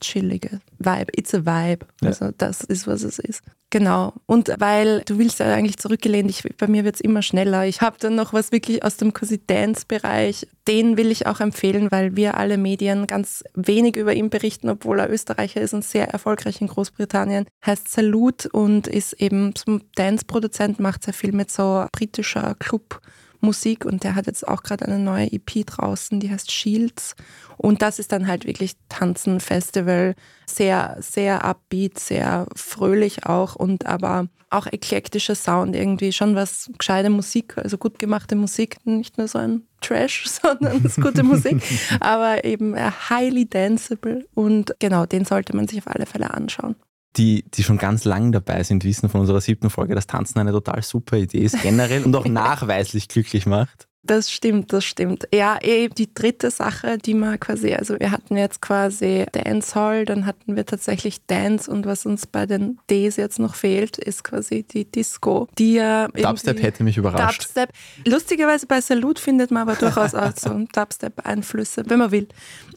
chillige 0.00 0.60
Vibe. 0.78 1.12
It's 1.16 1.34
a 1.34 1.44
Vibe. 1.44 1.86
Ja. 2.00 2.08
Also 2.08 2.30
das 2.36 2.62
ist, 2.62 2.86
was 2.86 3.02
es 3.02 3.18
ist. 3.18 3.42
Genau. 3.70 4.12
Und 4.26 4.50
weil 4.58 5.02
du 5.06 5.18
willst 5.18 5.40
ja 5.40 5.52
eigentlich 5.52 5.76
zurückgelehnt, 5.78 6.30
ich, 6.30 6.42
bei 6.56 6.68
mir 6.68 6.84
wird 6.84 6.94
es 6.94 7.00
immer 7.00 7.22
schneller. 7.22 7.66
Ich 7.66 7.80
habe 7.80 7.96
dann 7.98 8.14
noch 8.14 8.32
was 8.32 8.52
wirklich 8.52 8.84
aus 8.84 8.96
dem 8.96 9.12
Cozy 9.12 9.40
Dance-Bereich. 9.44 10.46
Den 10.68 10.96
will 10.96 11.10
ich 11.10 11.26
auch 11.26 11.40
empfehlen, 11.40 11.90
weil 11.90 12.16
wir 12.16 12.36
alle 12.36 12.58
Medien 12.58 13.06
ganz 13.06 13.42
wenig 13.54 13.96
über 13.96 14.14
ihn 14.14 14.30
berichten, 14.30 14.68
obwohl 14.68 15.00
er 15.00 15.10
Österreicher 15.10 15.60
ist 15.60 15.74
und 15.74 15.84
sehr 15.84 16.08
erfolgreich 16.08 16.60
in 16.60 16.68
Großbritannien. 16.68 17.46
Heißt 17.64 17.88
Salut 17.88 18.46
und 18.46 18.86
ist 18.86 19.14
eben 19.14 19.54
zum 19.56 19.82
Dance-Produzent, 19.96 20.78
macht 20.78 21.02
sehr 21.02 21.14
viel 21.14 21.32
mit 21.32 21.50
so 21.50 21.86
britischer 21.92 22.54
Club- 22.58 23.00
Musik 23.46 23.84
und 23.84 24.04
der 24.04 24.14
hat 24.14 24.26
jetzt 24.26 24.46
auch 24.46 24.62
gerade 24.62 24.84
eine 24.84 24.98
neue 24.98 25.32
EP 25.32 25.64
draußen, 25.64 26.20
die 26.20 26.30
heißt 26.30 26.50
Shields. 26.50 27.14
Und 27.56 27.80
das 27.80 27.98
ist 27.98 28.12
dann 28.12 28.26
halt 28.26 28.46
wirklich 28.46 28.72
Tanzen, 28.90 29.40
Festival, 29.40 30.14
sehr, 30.46 30.96
sehr 31.00 31.44
upbeat, 31.44 31.98
sehr 31.98 32.46
fröhlich 32.54 33.24
auch 33.24 33.54
und 33.56 33.86
aber 33.86 34.28
auch 34.50 34.66
eklektischer 34.66 35.34
Sound 35.34 35.74
irgendwie, 35.74 36.12
schon 36.12 36.34
was 36.34 36.70
gescheite 36.78 37.10
Musik, 37.10 37.56
also 37.58 37.78
gut 37.78 37.98
gemachte 37.98 38.36
Musik, 38.36 38.76
nicht 38.84 39.18
nur 39.18 39.28
so 39.28 39.38
ein 39.38 39.62
Trash, 39.80 40.26
sondern 40.42 40.78
es 40.78 40.96
ist 40.96 41.02
gute 41.02 41.22
Musik, 41.22 41.62
aber 42.00 42.44
eben 42.44 42.76
highly 42.76 43.48
danceable 43.48 44.26
und 44.34 44.74
genau, 44.78 45.06
den 45.06 45.24
sollte 45.24 45.56
man 45.56 45.66
sich 45.66 45.78
auf 45.78 45.88
alle 45.88 46.06
Fälle 46.06 46.32
anschauen 46.32 46.76
die, 47.16 47.44
die 47.54 47.62
schon 47.62 47.78
ganz 47.78 48.04
lang 48.04 48.32
dabei 48.32 48.62
sind, 48.62 48.84
wissen 48.84 49.08
von 49.08 49.20
unserer 49.20 49.40
siebten 49.40 49.70
Folge, 49.70 49.94
dass 49.94 50.06
Tanzen 50.06 50.38
eine 50.38 50.52
total 50.52 50.82
super 50.82 51.16
Idee 51.16 51.40
ist, 51.40 51.60
generell 51.62 52.04
und 52.04 52.14
auch 52.14 52.24
nachweislich 52.26 53.08
glücklich 53.08 53.46
macht. 53.46 53.88
Das 54.06 54.30
stimmt, 54.30 54.72
das 54.72 54.84
stimmt. 54.84 55.26
Ja, 55.34 55.58
eh 55.60 55.88
die 55.88 56.12
dritte 56.12 56.50
Sache, 56.50 56.98
die 56.98 57.14
man 57.14 57.40
quasi, 57.40 57.74
also 57.74 57.98
wir 57.98 58.12
hatten 58.12 58.36
jetzt 58.36 58.62
quasi 58.62 59.26
Dancehall, 59.32 60.04
dann 60.04 60.26
hatten 60.26 60.54
wir 60.54 60.64
tatsächlich 60.64 61.26
Dance 61.26 61.70
und 61.70 61.86
was 61.86 62.06
uns 62.06 62.26
bei 62.26 62.46
den 62.46 62.78
Ds 62.88 63.16
jetzt 63.16 63.38
noch 63.38 63.56
fehlt, 63.56 63.98
ist 63.98 64.22
quasi 64.22 64.62
die 64.62 64.84
Disco. 64.84 65.48
Die 65.58 65.74
ja 65.74 66.08
Dubstep 66.08 66.62
hätte 66.62 66.84
mich 66.84 66.96
überrascht. 66.96 67.42
Dubstep. 67.42 67.70
Lustigerweise 68.06 68.66
bei 68.66 68.80
Salut 68.80 69.18
findet 69.18 69.50
man 69.50 69.68
aber 69.68 69.74
durchaus 69.74 70.14
auch 70.14 70.32
so 70.36 70.50
Dubstep-Einflüsse, 70.72 71.82
wenn 71.88 71.98
man 71.98 72.12
will. 72.12 72.28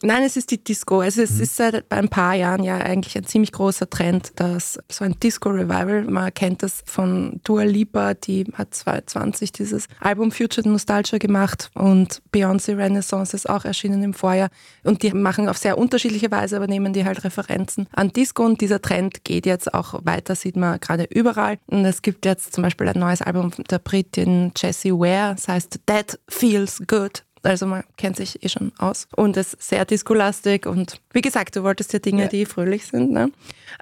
Nein, 0.02 0.24
es 0.24 0.36
ist 0.36 0.50
die 0.50 0.62
Disco. 0.62 1.00
Also 1.00 1.22
es 1.22 1.32
mhm. 1.32 1.42
ist 1.42 1.56
seit 1.56 1.92
ein 1.92 2.08
paar 2.08 2.34
Jahren 2.34 2.64
ja 2.64 2.76
eigentlich 2.78 3.16
ein 3.16 3.24
ziemlich 3.24 3.52
großer 3.52 3.88
Trend, 3.88 4.32
dass 4.36 4.78
so 4.90 5.04
ein 5.04 5.14
Disco-Revival, 5.22 6.04
man 6.04 6.34
kennt 6.34 6.62
das 6.62 6.82
von 6.86 7.40
Dua 7.44 7.62
Lipa, 7.62 8.14
die 8.14 8.46
hat 8.54 8.74
2020 8.74 9.52
dieses 9.52 9.86
Album 10.00 10.32
Future 10.32 10.68
Nostalgia 10.68 11.19
gemacht 11.20 11.70
und 11.74 12.22
Beyoncé 12.34 12.76
Renaissance 12.76 13.36
ist 13.36 13.48
auch 13.48 13.64
erschienen 13.64 14.02
im 14.02 14.14
Vorjahr. 14.14 14.50
Und 14.82 15.02
die 15.02 15.12
machen 15.12 15.48
auf 15.48 15.58
sehr 15.58 15.78
unterschiedliche 15.78 16.30
Weise, 16.30 16.56
aber 16.56 16.66
nehmen 16.66 16.92
die 16.92 17.04
halt 17.04 17.22
Referenzen 17.22 17.86
an 17.92 18.08
Disco. 18.08 18.44
Und 18.44 18.60
dieser 18.60 18.82
Trend 18.82 19.24
geht 19.24 19.46
jetzt 19.46 19.72
auch 19.72 20.00
weiter, 20.04 20.34
sieht 20.34 20.56
man 20.56 20.80
gerade 20.80 21.04
überall. 21.04 21.58
Und 21.66 21.84
es 21.84 22.02
gibt 22.02 22.26
jetzt 22.26 22.52
zum 22.52 22.62
Beispiel 22.62 22.88
ein 22.88 22.98
neues 22.98 23.22
Album 23.22 23.52
der 23.70 23.78
Britin 23.78 24.52
Jessie 24.56 24.92
Ware, 24.92 25.34
das 25.34 25.46
heißt 25.46 25.80
That 25.86 26.18
Feels 26.28 26.82
Good 26.86 27.24
also 27.42 27.66
man 27.66 27.84
kennt 27.96 28.16
sich 28.16 28.42
eh 28.44 28.48
schon 28.48 28.72
aus 28.78 29.08
und 29.16 29.36
es 29.36 29.54
ist 29.54 29.68
sehr 29.68 29.84
diskolastig 29.84 30.66
und 30.66 31.00
wie 31.12 31.22
gesagt, 31.22 31.56
du 31.56 31.62
wolltest 31.62 31.92
ja 31.92 31.98
Dinge, 31.98 32.24
ja. 32.24 32.28
die 32.28 32.46
fröhlich 32.46 32.86
sind. 32.86 33.10
Ne? 33.10 33.30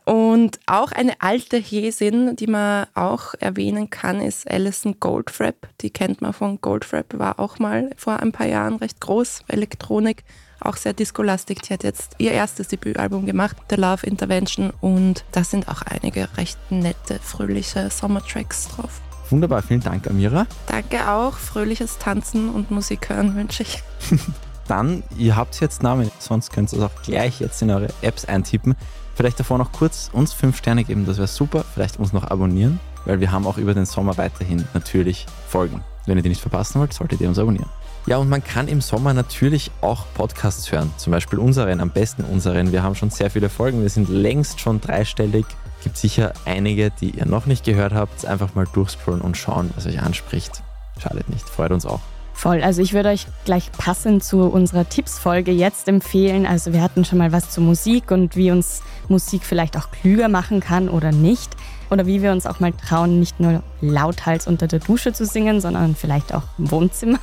Und 0.04 0.60
auch 0.66 0.92
eine 0.92 1.20
alte 1.20 1.58
Häsin, 1.58 2.36
die 2.36 2.46
man 2.46 2.86
auch 2.94 3.34
erwähnen 3.40 3.90
kann, 3.90 4.20
ist 4.20 4.50
Alison 4.50 5.00
Goldfrapp. 5.00 5.68
Die 5.80 5.90
kennt 5.90 6.20
man 6.20 6.32
von 6.32 6.60
Goldfrapp, 6.60 7.18
war 7.18 7.40
auch 7.40 7.58
mal 7.58 7.90
vor 7.96 8.20
ein 8.20 8.32
paar 8.32 8.46
Jahren 8.46 8.76
recht 8.76 9.00
groß, 9.00 9.42
Elektronik, 9.48 10.24
auch 10.60 10.76
sehr 10.76 10.92
diskolastig. 10.92 11.62
Die 11.62 11.74
hat 11.74 11.84
jetzt 11.84 12.14
ihr 12.18 12.32
erstes 12.32 12.68
Debütalbum 12.68 13.26
gemacht, 13.26 13.56
The 13.70 13.76
Love 13.76 14.06
Intervention 14.06 14.72
und 14.80 15.24
da 15.32 15.44
sind 15.44 15.68
auch 15.68 15.82
einige 15.82 16.28
recht 16.36 16.58
nette, 16.70 17.18
fröhliche 17.18 17.90
Sommertracks 17.90 18.68
drauf. 18.68 19.00
Wunderbar, 19.30 19.62
vielen 19.62 19.80
Dank, 19.80 20.08
Amira. 20.08 20.46
Danke 20.66 21.10
auch. 21.10 21.34
Fröhliches 21.34 21.98
Tanzen 21.98 22.50
und 22.50 22.70
Musik 22.70 23.10
hören 23.10 23.34
wünsche 23.36 23.62
ich. 23.62 23.82
Dann, 24.68 25.02
ihr 25.16 25.36
habt 25.36 25.60
jetzt 25.60 25.82
Namen, 25.82 26.10
sonst 26.18 26.52
könnt 26.52 26.72
ihr 26.72 26.78
es 26.78 26.84
auch 26.84 27.02
gleich 27.02 27.40
jetzt 27.40 27.62
in 27.62 27.70
eure 27.70 27.88
Apps 28.02 28.26
eintippen. 28.26 28.74
Vielleicht 29.14 29.40
davor 29.40 29.58
noch 29.58 29.72
kurz 29.72 30.10
uns 30.12 30.32
fünf 30.32 30.58
Sterne 30.58 30.84
geben, 30.84 31.06
das 31.06 31.16
wäre 31.16 31.26
super. 31.26 31.64
Vielleicht 31.74 31.98
uns 31.98 32.12
noch 32.12 32.30
abonnieren, 32.30 32.78
weil 33.04 33.20
wir 33.20 33.32
haben 33.32 33.46
auch 33.46 33.58
über 33.58 33.74
den 33.74 33.86
Sommer 33.86 34.16
weiterhin 34.16 34.68
natürlich 34.74 35.26
Folgen. 35.48 35.82
Wenn 36.06 36.16
ihr 36.18 36.22
die 36.22 36.28
nicht 36.28 36.40
verpassen 36.40 36.80
wollt, 36.80 36.92
solltet 36.92 37.20
ihr 37.20 37.28
uns 37.28 37.38
abonnieren. 37.38 37.68
Ja, 38.06 38.16
und 38.16 38.28
man 38.28 38.42
kann 38.42 38.68
im 38.68 38.80
Sommer 38.80 39.12
natürlich 39.12 39.70
auch 39.80 40.06
Podcasts 40.14 40.70
hören. 40.72 40.90
Zum 40.96 41.10
Beispiel 41.10 41.38
unseren, 41.38 41.80
am 41.80 41.90
besten 41.90 42.24
unseren. 42.24 42.72
Wir 42.72 42.82
haben 42.82 42.94
schon 42.94 43.10
sehr 43.10 43.30
viele 43.30 43.50
Folgen. 43.50 43.82
Wir 43.82 43.90
sind 43.90 44.08
längst 44.08 44.60
schon 44.60 44.80
dreistellig 44.80 45.44
gibt 45.82 45.96
sicher 45.96 46.32
einige, 46.44 46.90
die 46.90 47.10
ihr 47.10 47.26
noch 47.26 47.46
nicht 47.46 47.64
gehört 47.64 47.92
habt. 47.92 48.26
Einfach 48.26 48.54
mal 48.54 48.66
durchscrollen 48.72 49.20
und 49.20 49.36
schauen, 49.36 49.70
was 49.76 49.86
euch 49.86 50.00
anspricht. 50.00 50.62
Schadet 50.98 51.28
nicht, 51.28 51.48
freut 51.48 51.70
uns 51.70 51.86
auch. 51.86 52.00
Voll, 52.38 52.62
also 52.62 52.82
ich 52.82 52.92
würde 52.92 53.08
euch 53.08 53.26
gleich 53.44 53.72
passend 53.72 54.22
zu 54.22 54.44
unserer 54.44 54.88
Tippsfolge 54.88 55.50
jetzt 55.50 55.88
empfehlen. 55.88 56.46
Also 56.46 56.72
wir 56.72 56.82
hatten 56.82 57.04
schon 57.04 57.18
mal 57.18 57.32
was 57.32 57.50
zu 57.50 57.60
Musik 57.60 58.12
und 58.12 58.36
wie 58.36 58.52
uns 58.52 58.82
Musik 59.08 59.42
vielleicht 59.44 59.76
auch 59.76 59.90
klüger 59.90 60.28
machen 60.28 60.60
kann 60.60 60.88
oder 60.88 61.10
nicht. 61.10 61.50
Oder 61.90 62.06
wie 62.06 62.22
wir 62.22 62.30
uns 62.30 62.46
auch 62.46 62.60
mal 62.60 62.72
trauen, 62.72 63.18
nicht 63.18 63.40
nur 63.40 63.64
lauthals 63.80 64.46
unter 64.46 64.68
der 64.68 64.78
Dusche 64.78 65.12
zu 65.12 65.26
singen, 65.26 65.60
sondern 65.60 65.96
vielleicht 65.96 66.32
auch 66.32 66.44
im 66.58 66.70
Wohnzimmer 66.70 67.18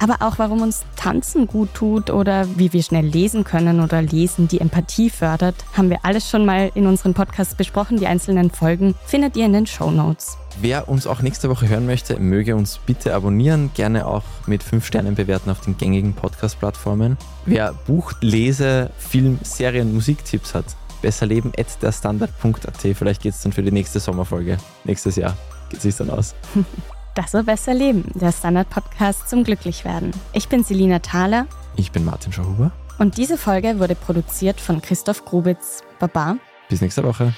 aber 0.00 0.16
auch 0.20 0.38
warum 0.38 0.62
uns 0.62 0.84
Tanzen 0.96 1.46
gut 1.46 1.72
tut 1.74 2.10
oder 2.10 2.46
wie 2.56 2.72
wir 2.72 2.82
schnell 2.82 3.06
lesen 3.06 3.44
können 3.44 3.80
oder 3.80 4.02
lesen 4.02 4.48
die 4.48 4.60
Empathie 4.60 5.10
fördert, 5.10 5.54
haben 5.74 5.90
wir 5.90 6.00
alles 6.04 6.28
schon 6.28 6.44
mal 6.44 6.70
in 6.74 6.86
unseren 6.86 7.14
Podcasts 7.14 7.54
besprochen. 7.54 7.98
Die 7.98 8.06
einzelnen 8.06 8.50
Folgen 8.50 8.94
findet 9.06 9.36
ihr 9.36 9.46
in 9.46 9.52
den 9.52 9.66
Show 9.66 9.90
Notes. 9.90 10.36
Wer 10.60 10.88
uns 10.88 11.06
auch 11.06 11.20
nächste 11.20 11.50
Woche 11.50 11.68
hören 11.68 11.86
möchte, 11.86 12.18
möge 12.18 12.56
uns 12.56 12.78
bitte 12.78 13.14
abonnieren, 13.14 13.70
gerne 13.74 14.06
auch 14.06 14.24
mit 14.46 14.62
5 14.62 14.86
Sternen 14.86 15.14
bewerten 15.14 15.50
auf 15.50 15.60
den 15.60 15.76
gängigen 15.76 16.14
Podcast-Plattformen. 16.14 17.18
Wer 17.44 17.74
Buch, 17.86 18.12
Lese, 18.22 18.90
Film, 18.98 19.38
Serien, 19.42 19.92
Musiktipps 19.92 20.54
hat, 20.54 20.64
besserleben 21.02 21.52
at 21.58 21.82
derstandard.at. 21.82 22.96
Vielleicht 22.96 23.22
geht 23.22 23.34
es 23.34 23.42
dann 23.42 23.52
für 23.52 23.62
die 23.62 23.72
nächste 23.72 24.00
Sommerfolge. 24.00 24.56
Nächstes 24.84 25.16
Jahr 25.16 25.36
geht 25.68 25.78
es 25.78 25.82
sich 25.82 25.96
dann 25.96 26.10
aus. 26.10 26.34
Das 27.16 27.32
so 27.32 27.42
besser 27.42 27.72
leben, 27.72 28.04
der 28.14 28.30
Standard-Podcast 28.30 29.30
zum 29.30 29.42
Glücklichwerden. 29.42 30.10
Ich 30.34 30.50
bin 30.50 30.62
Selina 30.62 30.98
Thaler. 30.98 31.46
Ich 31.74 31.90
bin 31.90 32.04
Martin 32.04 32.30
Schauhuber. 32.30 32.72
Und 32.98 33.16
diese 33.16 33.38
Folge 33.38 33.78
wurde 33.78 33.94
produziert 33.94 34.60
von 34.60 34.82
Christoph 34.82 35.24
Grubitz. 35.24 35.82
Baba. 35.98 36.36
Bis 36.68 36.82
nächste 36.82 37.02
Woche. 37.04 37.32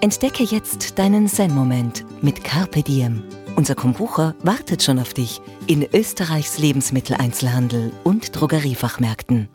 Entdecke 0.00 0.44
jetzt 0.44 0.98
deinen 0.98 1.28
Zen-Moment 1.28 2.06
mit 2.22 2.42
Carpe 2.42 2.82
Diem. 2.82 3.22
Unser 3.56 3.74
Kombucha 3.74 4.34
wartet 4.42 4.82
schon 4.82 4.98
auf 4.98 5.12
dich 5.14 5.40
in 5.66 5.86
Österreichs 5.92 6.58
Lebensmitteleinzelhandel 6.58 7.92
und 8.04 8.38
Drogeriefachmärkten. 8.38 9.48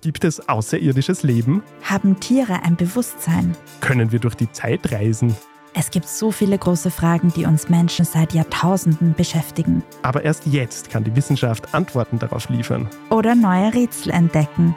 Gibt 0.00 0.24
es 0.24 0.48
außerirdisches 0.48 1.22
Leben? 1.22 1.62
Haben 1.82 2.20
Tiere 2.20 2.62
ein 2.62 2.76
Bewusstsein? 2.76 3.56
Können 3.80 4.12
wir 4.12 4.18
durch 4.18 4.34
die 4.34 4.52
Zeit 4.52 4.92
reisen? 4.92 5.34
Es 5.76 5.90
gibt 5.90 6.06
so 6.06 6.30
viele 6.30 6.56
große 6.56 6.90
Fragen, 6.90 7.32
die 7.34 7.46
uns 7.46 7.68
Menschen 7.68 8.04
seit 8.04 8.32
Jahrtausenden 8.32 9.14
beschäftigen. 9.14 9.82
Aber 10.02 10.22
erst 10.22 10.46
jetzt 10.46 10.88
kann 10.90 11.02
die 11.02 11.16
Wissenschaft 11.16 11.74
Antworten 11.74 12.18
darauf 12.20 12.48
liefern. 12.48 12.88
Oder 13.10 13.34
neue 13.34 13.74
Rätsel 13.74 14.12
entdecken. 14.12 14.76